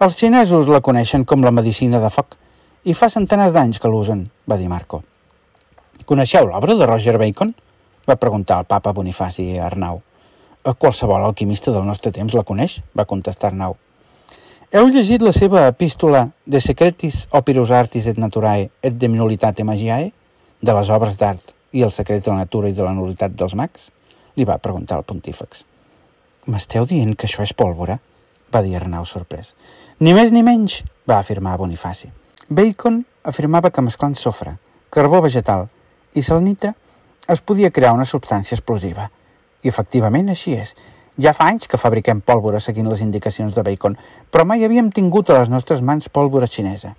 Els 0.00 0.16
xinesos 0.16 0.66
la 0.66 0.80
coneixen 0.80 1.24
com 1.24 1.44
la 1.44 1.54
medicina 1.54 2.00
de 2.02 2.10
foc 2.10 2.34
i 2.84 2.94
fa 2.94 3.10
centenars 3.12 3.54
d'anys 3.54 3.78
que 3.78 3.88
l'usen, 3.88 4.26
va 4.48 4.56
dir 4.56 4.68
Marco. 4.68 5.04
Coneixeu 6.10 6.42
l'obra 6.42 6.74
de 6.74 6.86
Roger 6.88 7.18
Bacon? 7.22 7.52
va 8.02 8.16
preguntar 8.18 8.56
el 8.58 8.64
papa 8.66 8.90
Bonifaci 8.90 9.44
a 9.60 9.68
Arnau. 9.68 10.00
A 10.66 10.72
qualsevol 10.74 11.22
alquimista 11.22 11.70
del 11.70 11.86
nostre 11.86 12.10
temps 12.10 12.34
la 12.34 12.42
coneix, 12.42 12.80
va 12.98 13.04
contestar 13.06 13.52
Arnau. 13.52 13.76
Heu 14.74 14.90
llegit 14.90 15.22
la 15.22 15.30
seva 15.30 15.68
epístola 15.70 16.24
De 16.50 16.58
secretis 16.58 17.20
opirus 17.30 17.70
artis 17.70 18.10
et 18.10 18.18
naturae 18.18 18.66
et 18.82 18.98
de 18.98 19.12
nulitate 19.14 19.62
magiae? 19.62 20.10
De 20.58 20.74
les 20.74 20.90
obres 20.90 21.14
d'art 21.14 21.54
i 21.70 21.86
el 21.86 21.94
secret 21.94 22.26
de 22.26 22.34
la 22.34 22.42
natura 22.42 22.74
i 22.74 22.74
de 22.74 22.82
la 22.82 22.96
nulitat 22.98 23.38
dels 23.38 23.54
mags? 23.54 23.92
Li 24.34 24.42
va 24.42 24.58
preguntar 24.58 24.98
el 24.98 25.06
pontífex. 25.06 25.62
M'esteu 26.50 26.90
dient 26.90 27.14
que 27.14 27.30
això 27.30 27.46
és 27.46 27.54
pólvora? 27.54 28.00
va 28.50 28.66
dir 28.66 28.74
Arnau 28.74 29.06
sorprès. 29.06 29.54
Ni 30.00 30.10
més 30.10 30.34
ni 30.34 30.42
menys, 30.42 30.82
va 31.06 31.22
afirmar 31.22 31.54
Bonifaci. 31.56 32.10
Bacon 32.48 33.04
afirmava 33.22 33.70
que 33.70 33.84
mesclant 33.86 34.18
sofre, 34.18 34.58
carbó 34.90 35.22
vegetal 35.22 35.70
i 36.14 36.22
salnitra 36.22 36.74
es 37.30 37.42
podia 37.42 37.70
crear 37.70 37.92
una 37.94 38.08
substància 38.08 38.56
explosiva. 38.56 39.10
I 39.62 39.68
efectivament 39.68 40.32
així 40.32 40.56
és. 40.56 40.74
Ja 41.20 41.34
fa 41.36 41.50
anys 41.52 41.68
que 41.68 41.78
fabriquem 41.80 42.22
pólvora 42.24 42.60
seguint 42.64 42.88
les 42.88 43.02
indicacions 43.04 43.54
de 43.54 43.62
Bacon, 43.62 43.96
però 44.30 44.46
mai 44.48 44.64
havíem 44.64 44.90
tingut 44.90 45.30
a 45.30 45.38
les 45.38 45.50
nostres 45.52 45.82
mans 45.84 46.08
pólvora 46.08 46.48
xinesa. 46.48 46.94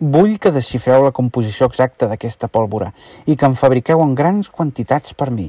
Vull 0.00 0.36
que 0.42 0.52
desxifreu 0.52 1.06
la 1.06 1.14
composició 1.16 1.70
exacta 1.70 2.08
d'aquesta 2.10 2.50
pólvora 2.52 2.90
i 3.26 3.36
que 3.36 3.46
en 3.46 3.54
fabriqueu 3.56 4.02
en 4.04 4.14
grans 4.14 4.50
quantitats 4.50 5.14
per 5.14 5.30
mi. 5.30 5.46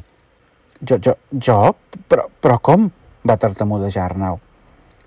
Jo, 0.82 1.00
jo, 1.02 1.16
jo? 1.32 1.60
Però, 2.08 2.30
però 2.42 2.60
com? 2.62 2.90
va 3.26 3.40
tartamudejar 3.42 4.06
Arnau. 4.06 4.38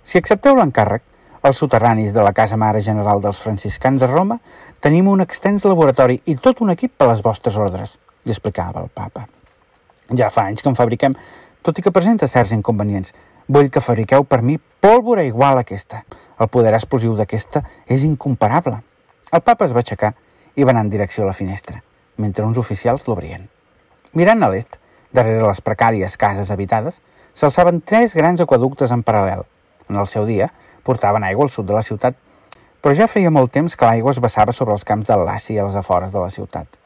Si 0.03 0.19
accepteu 0.19 0.57
l'encàrrec, 0.59 1.05
els 1.43 1.59
soterranis 1.63 2.13
de 2.13 2.23
la 2.23 2.33
Casa 2.35 2.57
Mare 2.57 2.81
General 2.83 3.21
dels 3.23 3.39
Franciscans 3.39 4.03
a 4.03 4.09
Roma 4.11 4.39
tenim 4.81 5.09
un 5.09 5.23
extens 5.23 5.65
laboratori 5.65 6.19
i 6.27 6.37
tot 6.37 6.63
un 6.65 6.73
equip 6.75 6.97
per 6.99 7.07
a 7.07 7.13
les 7.13 7.23
vostres 7.23 7.57
ordres, 7.57 7.99
li 8.25 8.35
explicava 8.35 8.83
el 8.83 8.89
papa. 8.89 9.29
Ja 10.17 10.31
fa 10.35 10.47
anys 10.49 10.65
que 10.65 10.71
en 10.73 10.79
fabriquem, 10.79 11.15
tot 11.63 11.79
i 11.79 11.85
que 11.85 11.93
presenta 11.95 12.29
certs 12.31 12.55
inconvenients. 12.57 13.13
Vull 13.49 13.71
que 13.73 13.81
fabriqueu 13.81 14.25
per 14.25 14.43
mi 14.43 14.59
pólvora 14.59 15.25
igual 15.25 15.59
a 15.59 15.65
aquesta. 15.65 16.03
El 16.39 16.49
poder 16.49 16.75
explosiu 16.77 17.15
d'aquesta 17.17 17.63
és 17.87 18.05
incomparable. 18.05 18.81
El 19.33 19.45
papa 19.45 19.65
es 19.65 19.75
va 19.77 19.85
aixecar 19.85 20.15
i 20.57 20.65
va 20.65 20.73
anar 20.75 20.87
en 20.87 20.91
direcció 20.91 21.25
a 21.25 21.29
la 21.29 21.37
finestra, 21.37 21.83
mentre 22.17 22.45
uns 22.45 22.59
oficials 22.59 23.07
l'obrien. 23.09 23.49
Mirant 24.13 24.43
a 24.43 24.51
l'est, 24.53 24.79
darrere 25.13 25.47
les 25.47 25.63
precàries 25.65 26.17
cases 26.21 26.51
habitades, 26.51 27.01
s'alçaven 27.35 27.81
tres 27.85 28.17
grans 28.17 28.41
aquaductes 28.41 28.93
en 28.93 29.05
paral·lel. 29.05 29.45
En 29.89 29.97
el 29.97 30.07
seu 30.07 30.27
dia, 30.29 30.51
portaven 30.85 31.25
aigua 31.25 31.45
al 31.45 31.51
sud 31.51 31.67
de 31.69 31.77
la 31.77 31.83
ciutat, 31.83 32.17
però 32.83 32.95
ja 32.95 33.09
feia 33.11 33.31
molt 33.35 33.53
temps 33.53 33.75
que 33.77 33.87
l'aigua 33.87 34.13
es 34.15 34.21
vessava 34.23 34.53
sobre 34.55 34.75
els 34.77 34.85
camps 34.87 35.09
del 35.09 35.25
Laci 35.27 35.57
i 35.57 35.63
als 35.63 35.77
afores 35.77 36.13
de 36.13 36.21
la 36.23 36.31
ciutat. 36.31 36.79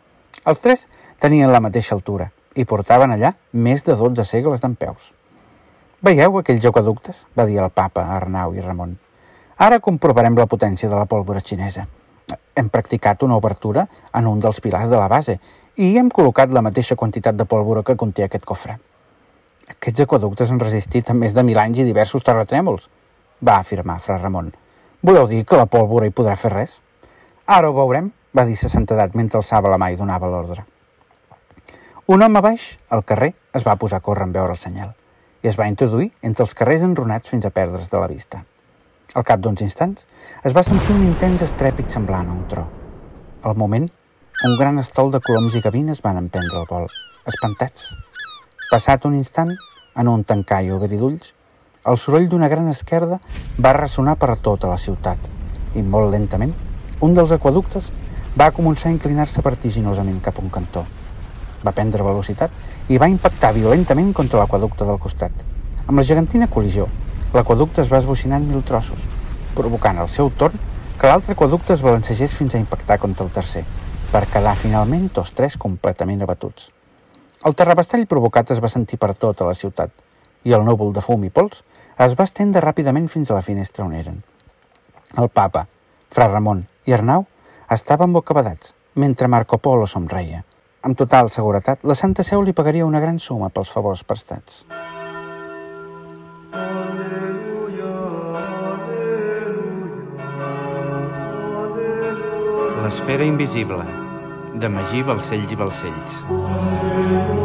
Els 0.46 0.58
tres 0.58 0.86
tenien 1.20 1.52
la 1.52 1.60
mateixa 1.60 1.94
altura 1.94 2.30
i 2.58 2.64
portaven 2.68 3.12
allà 3.14 3.32
més 3.52 3.84
de 3.86 3.94
12 3.96 4.24
segles 4.26 4.62
d'en 4.62 4.74
peus. 4.74 5.12
Veieu 6.02 6.38
aquells 6.38 6.64
aquaductes? 6.66 7.26
va 7.38 7.46
dir 7.46 7.60
el 7.62 7.70
papa 7.70 8.02
Arnau 8.16 8.54
i 8.54 8.60
Ramon. 8.60 8.96
Ara 9.58 9.78
comprovarem 9.80 10.34
la 10.34 10.48
potència 10.50 10.88
de 10.90 10.96
la 10.98 11.06
pólvora 11.06 11.40
xinesa. 11.40 11.86
Hem 12.56 12.68
practicat 12.68 13.22
una 13.22 13.36
obertura 13.36 13.86
en 14.12 14.26
un 14.26 14.40
dels 14.40 14.60
pilars 14.60 14.90
de 14.90 14.98
la 14.98 15.08
base 15.08 15.38
i 15.76 15.92
hem 15.98 16.10
col·locat 16.10 16.50
la 16.52 16.64
mateixa 16.66 16.96
quantitat 16.96 17.36
de 17.36 17.46
pólvora 17.46 17.84
que 17.86 17.96
conté 17.96 18.24
aquest 18.26 18.44
cofre. 18.44 18.80
Aquests 19.68 20.04
aquaductes 20.04 20.50
han 20.50 20.60
resistit 20.60 21.10
a 21.10 21.14
més 21.14 21.34
de 21.34 21.44
mil 21.46 21.58
anys 21.58 21.82
i 21.82 21.86
diversos 21.86 22.24
terratrèmols, 22.26 22.88
va 23.42 23.58
afirmar 23.58 24.00
Fra 24.00 24.18
Ramon. 24.18 24.50
Voleu 25.02 25.28
dir 25.30 25.44
que 25.44 25.58
la 25.58 25.66
pólvora 25.66 26.06
hi 26.06 26.14
podrà 26.14 26.34
fer 26.38 26.52
res? 26.52 26.80
Ara 27.46 27.70
ho 27.70 27.76
veurem, 27.76 28.10
va 28.34 28.46
dir 28.48 28.56
sa 28.56 28.70
santedat 28.70 29.14
mentre 29.18 29.40
alçava 29.40 29.70
la 29.70 29.78
mà 29.78 29.90
i 29.92 29.98
donava 29.98 30.30
l'ordre. 30.30 30.64
Un 32.06 32.22
home 32.22 32.40
baix, 32.42 32.78
al 32.90 33.04
carrer, 33.06 33.32
es 33.54 33.66
va 33.66 33.78
posar 33.78 34.00
a 34.00 34.06
córrer 34.06 34.26
en 34.26 34.34
veure 34.34 34.56
el 34.56 34.60
senyal 34.60 34.92
i 35.42 35.48
es 35.50 35.58
va 35.58 35.66
introduir 35.70 36.12
entre 36.22 36.44
els 36.46 36.54
carrers 36.54 36.84
enronats 36.86 37.30
fins 37.32 37.46
a 37.46 37.50
perdre's 37.50 37.90
de 37.90 37.98
la 37.98 38.06
vista. 38.10 38.44
Al 39.18 39.26
cap 39.26 39.42
d'uns 39.42 39.60
instants, 39.64 40.06
es 40.46 40.54
va 40.54 40.62
sentir 40.62 40.94
un 40.94 41.02
intens 41.04 41.42
estrèpit 41.44 41.90
semblant 41.90 42.30
a 42.30 42.36
un 42.36 42.46
tro. 42.48 42.62
Al 43.42 43.58
moment, 43.58 43.88
un 44.46 44.56
gran 44.60 44.78
estol 44.78 45.10
de 45.12 45.20
coloms 45.20 45.58
i 45.58 45.64
gavines 45.64 46.00
van 46.04 46.20
emprendre 46.22 46.62
el 46.62 46.68
vol, 46.70 46.86
espantats. 47.26 47.90
Passat 48.72 49.02
un 49.04 49.12
instant, 49.18 49.50
en 50.00 50.08
un 50.08 50.22
tancar 50.24 50.62
i 50.64 50.70
obrir 50.72 50.96
d'ulls, 50.96 51.34
el 51.90 51.98
soroll 52.00 52.30
d'una 52.32 52.48
gran 52.48 52.70
esquerda 52.70 53.18
va 53.66 53.74
ressonar 53.76 54.14
per 54.16 54.38
tota 54.46 54.70
la 54.70 54.78
ciutat 54.80 55.26
i 55.76 55.82
molt 55.84 56.08
lentament 56.14 56.54
un 57.04 57.12
dels 57.18 57.34
aquaductes 57.36 57.90
va 58.40 58.48
començar 58.56 58.88
a 58.88 58.94
inclinar-se 58.94 59.44
vertiginosament 59.44 60.24
cap 60.24 60.40
a 60.40 60.46
un 60.46 60.48
cantó. 60.56 60.86
Va 61.60 61.76
prendre 61.76 62.08
velocitat 62.08 62.88
i 62.88 62.96
va 62.96 63.12
impactar 63.12 63.52
violentament 63.60 64.12
contra 64.16 64.40
l'aquaducte 64.40 64.88
del 64.88 65.02
costat. 65.04 65.36
Amb 65.84 65.98
la 66.00 66.08
gegantina 66.08 66.48
col·lisió, 66.48 66.88
l'aquaducte 67.36 67.84
es 67.84 67.92
va 67.92 68.00
esbocinar 68.00 68.40
en 68.40 68.48
mil 68.54 68.64
trossos, 68.64 69.04
provocant 69.52 70.00
al 70.00 70.08
seu 70.08 70.32
torn 70.32 70.56
que 70.96 71.12
l'altre 71.12 71.36
aquaducte 71.36 71.76
es 71.76 71.84
balancegés 71.84 72.40
fins 72.40 72.54
a 72.54 72.64
impactar 72.64 73.02
contra 73.04 73.28
el 73.28 73.36
tercer, 73.36 73.66
per 74.08 74.30
quedar 74.32 74.56
finalment 74.56 75.10
tots 75.12 75.36
tres 75.36 75.60
completament 75.60 76.24
abatuts. 76.24 76.72
El 77.42 77.56
terrabastall 77.58 78.04
provocat 78.06 78.52
es 78.54 78.60
va 78.62 78.70
sentir 78.70 79.00
per 79.02 79.16
tota 79.18 79.46
la 79.48 79.54
ciutat, 79.58 79.90
i 80.46 80.52
el 80.54 80.62
núvol 80.62 80.92
de 80.94 81.02
fum 81.02 81.24
i 81.26 81.30
pols 81.30 81.64
es 82.04 82.14
va 82.18 82.26
estendre 82.28 82.62
ràpidament 82.62 83.08
fins 83.10 83.30
a 83.30 83.38
la 83.38 83.42
finestra 83.42 83.82
on 83.84 83.96
eren. 83.98 84.20
El 85.18 85.26
papa, 85.28 85.64
fra 86.14 86.28
Ramon 86.30 86.62
i 86.86 86.94
Arnau 86.94 87.26
estaven 87.70 88.14
bocabadats, 88.14 88.76
mentre 88.94 89.26
Marco 89.26 89.58
Polo 89.58 89.88
somreia. 89.90 90.44
Amb 90.82 90.98
total 90.98 91.30
seguretat, 91.30 91.82
la 91.82 91.98
Santa 91.98 92.22
Seu 92.22 92.42
li 92.42 92.54
pagaria 92.54 92.86
una 92.86 93.02
gran 93.02 93.18
suma 93.18 93.50
pels 93.50 93.74
favors 93.74 94.04
prestats. 94.06 94.62
L'esfera 102.82 103.24
invisible, 103.26 103.86
de 104.62 104.68
Magí 104.68 105.02
Balcells 105.02 105.50
i 105.50 105.56
Balcells. 105.56 106.22
Aleluia. 106.30 107.41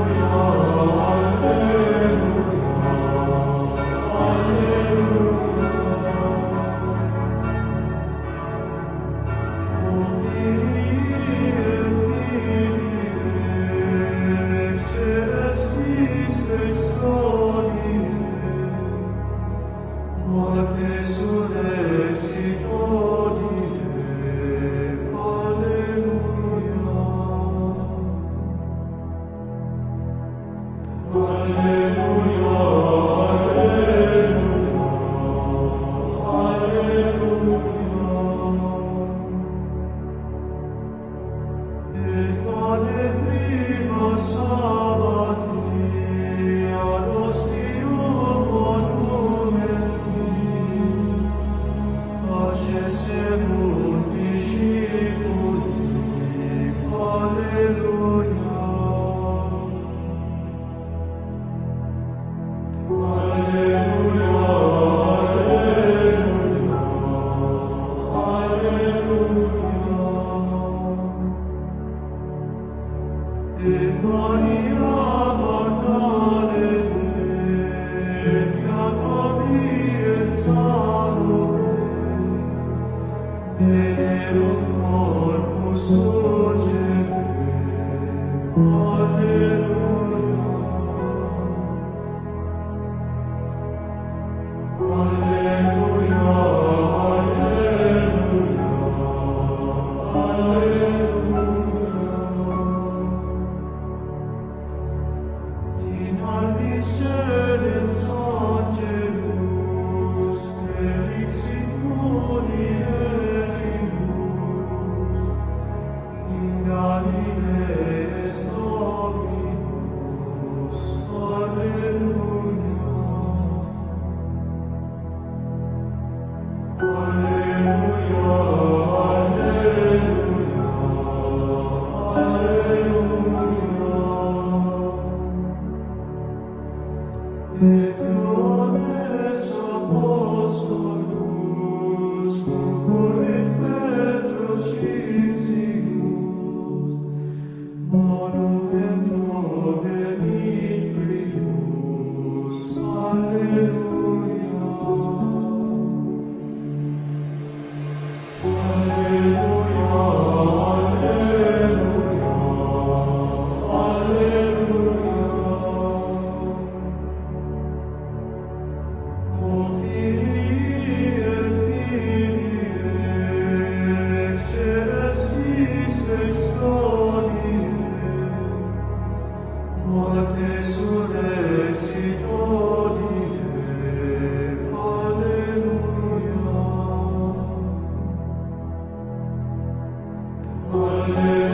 Et 191.07 191.46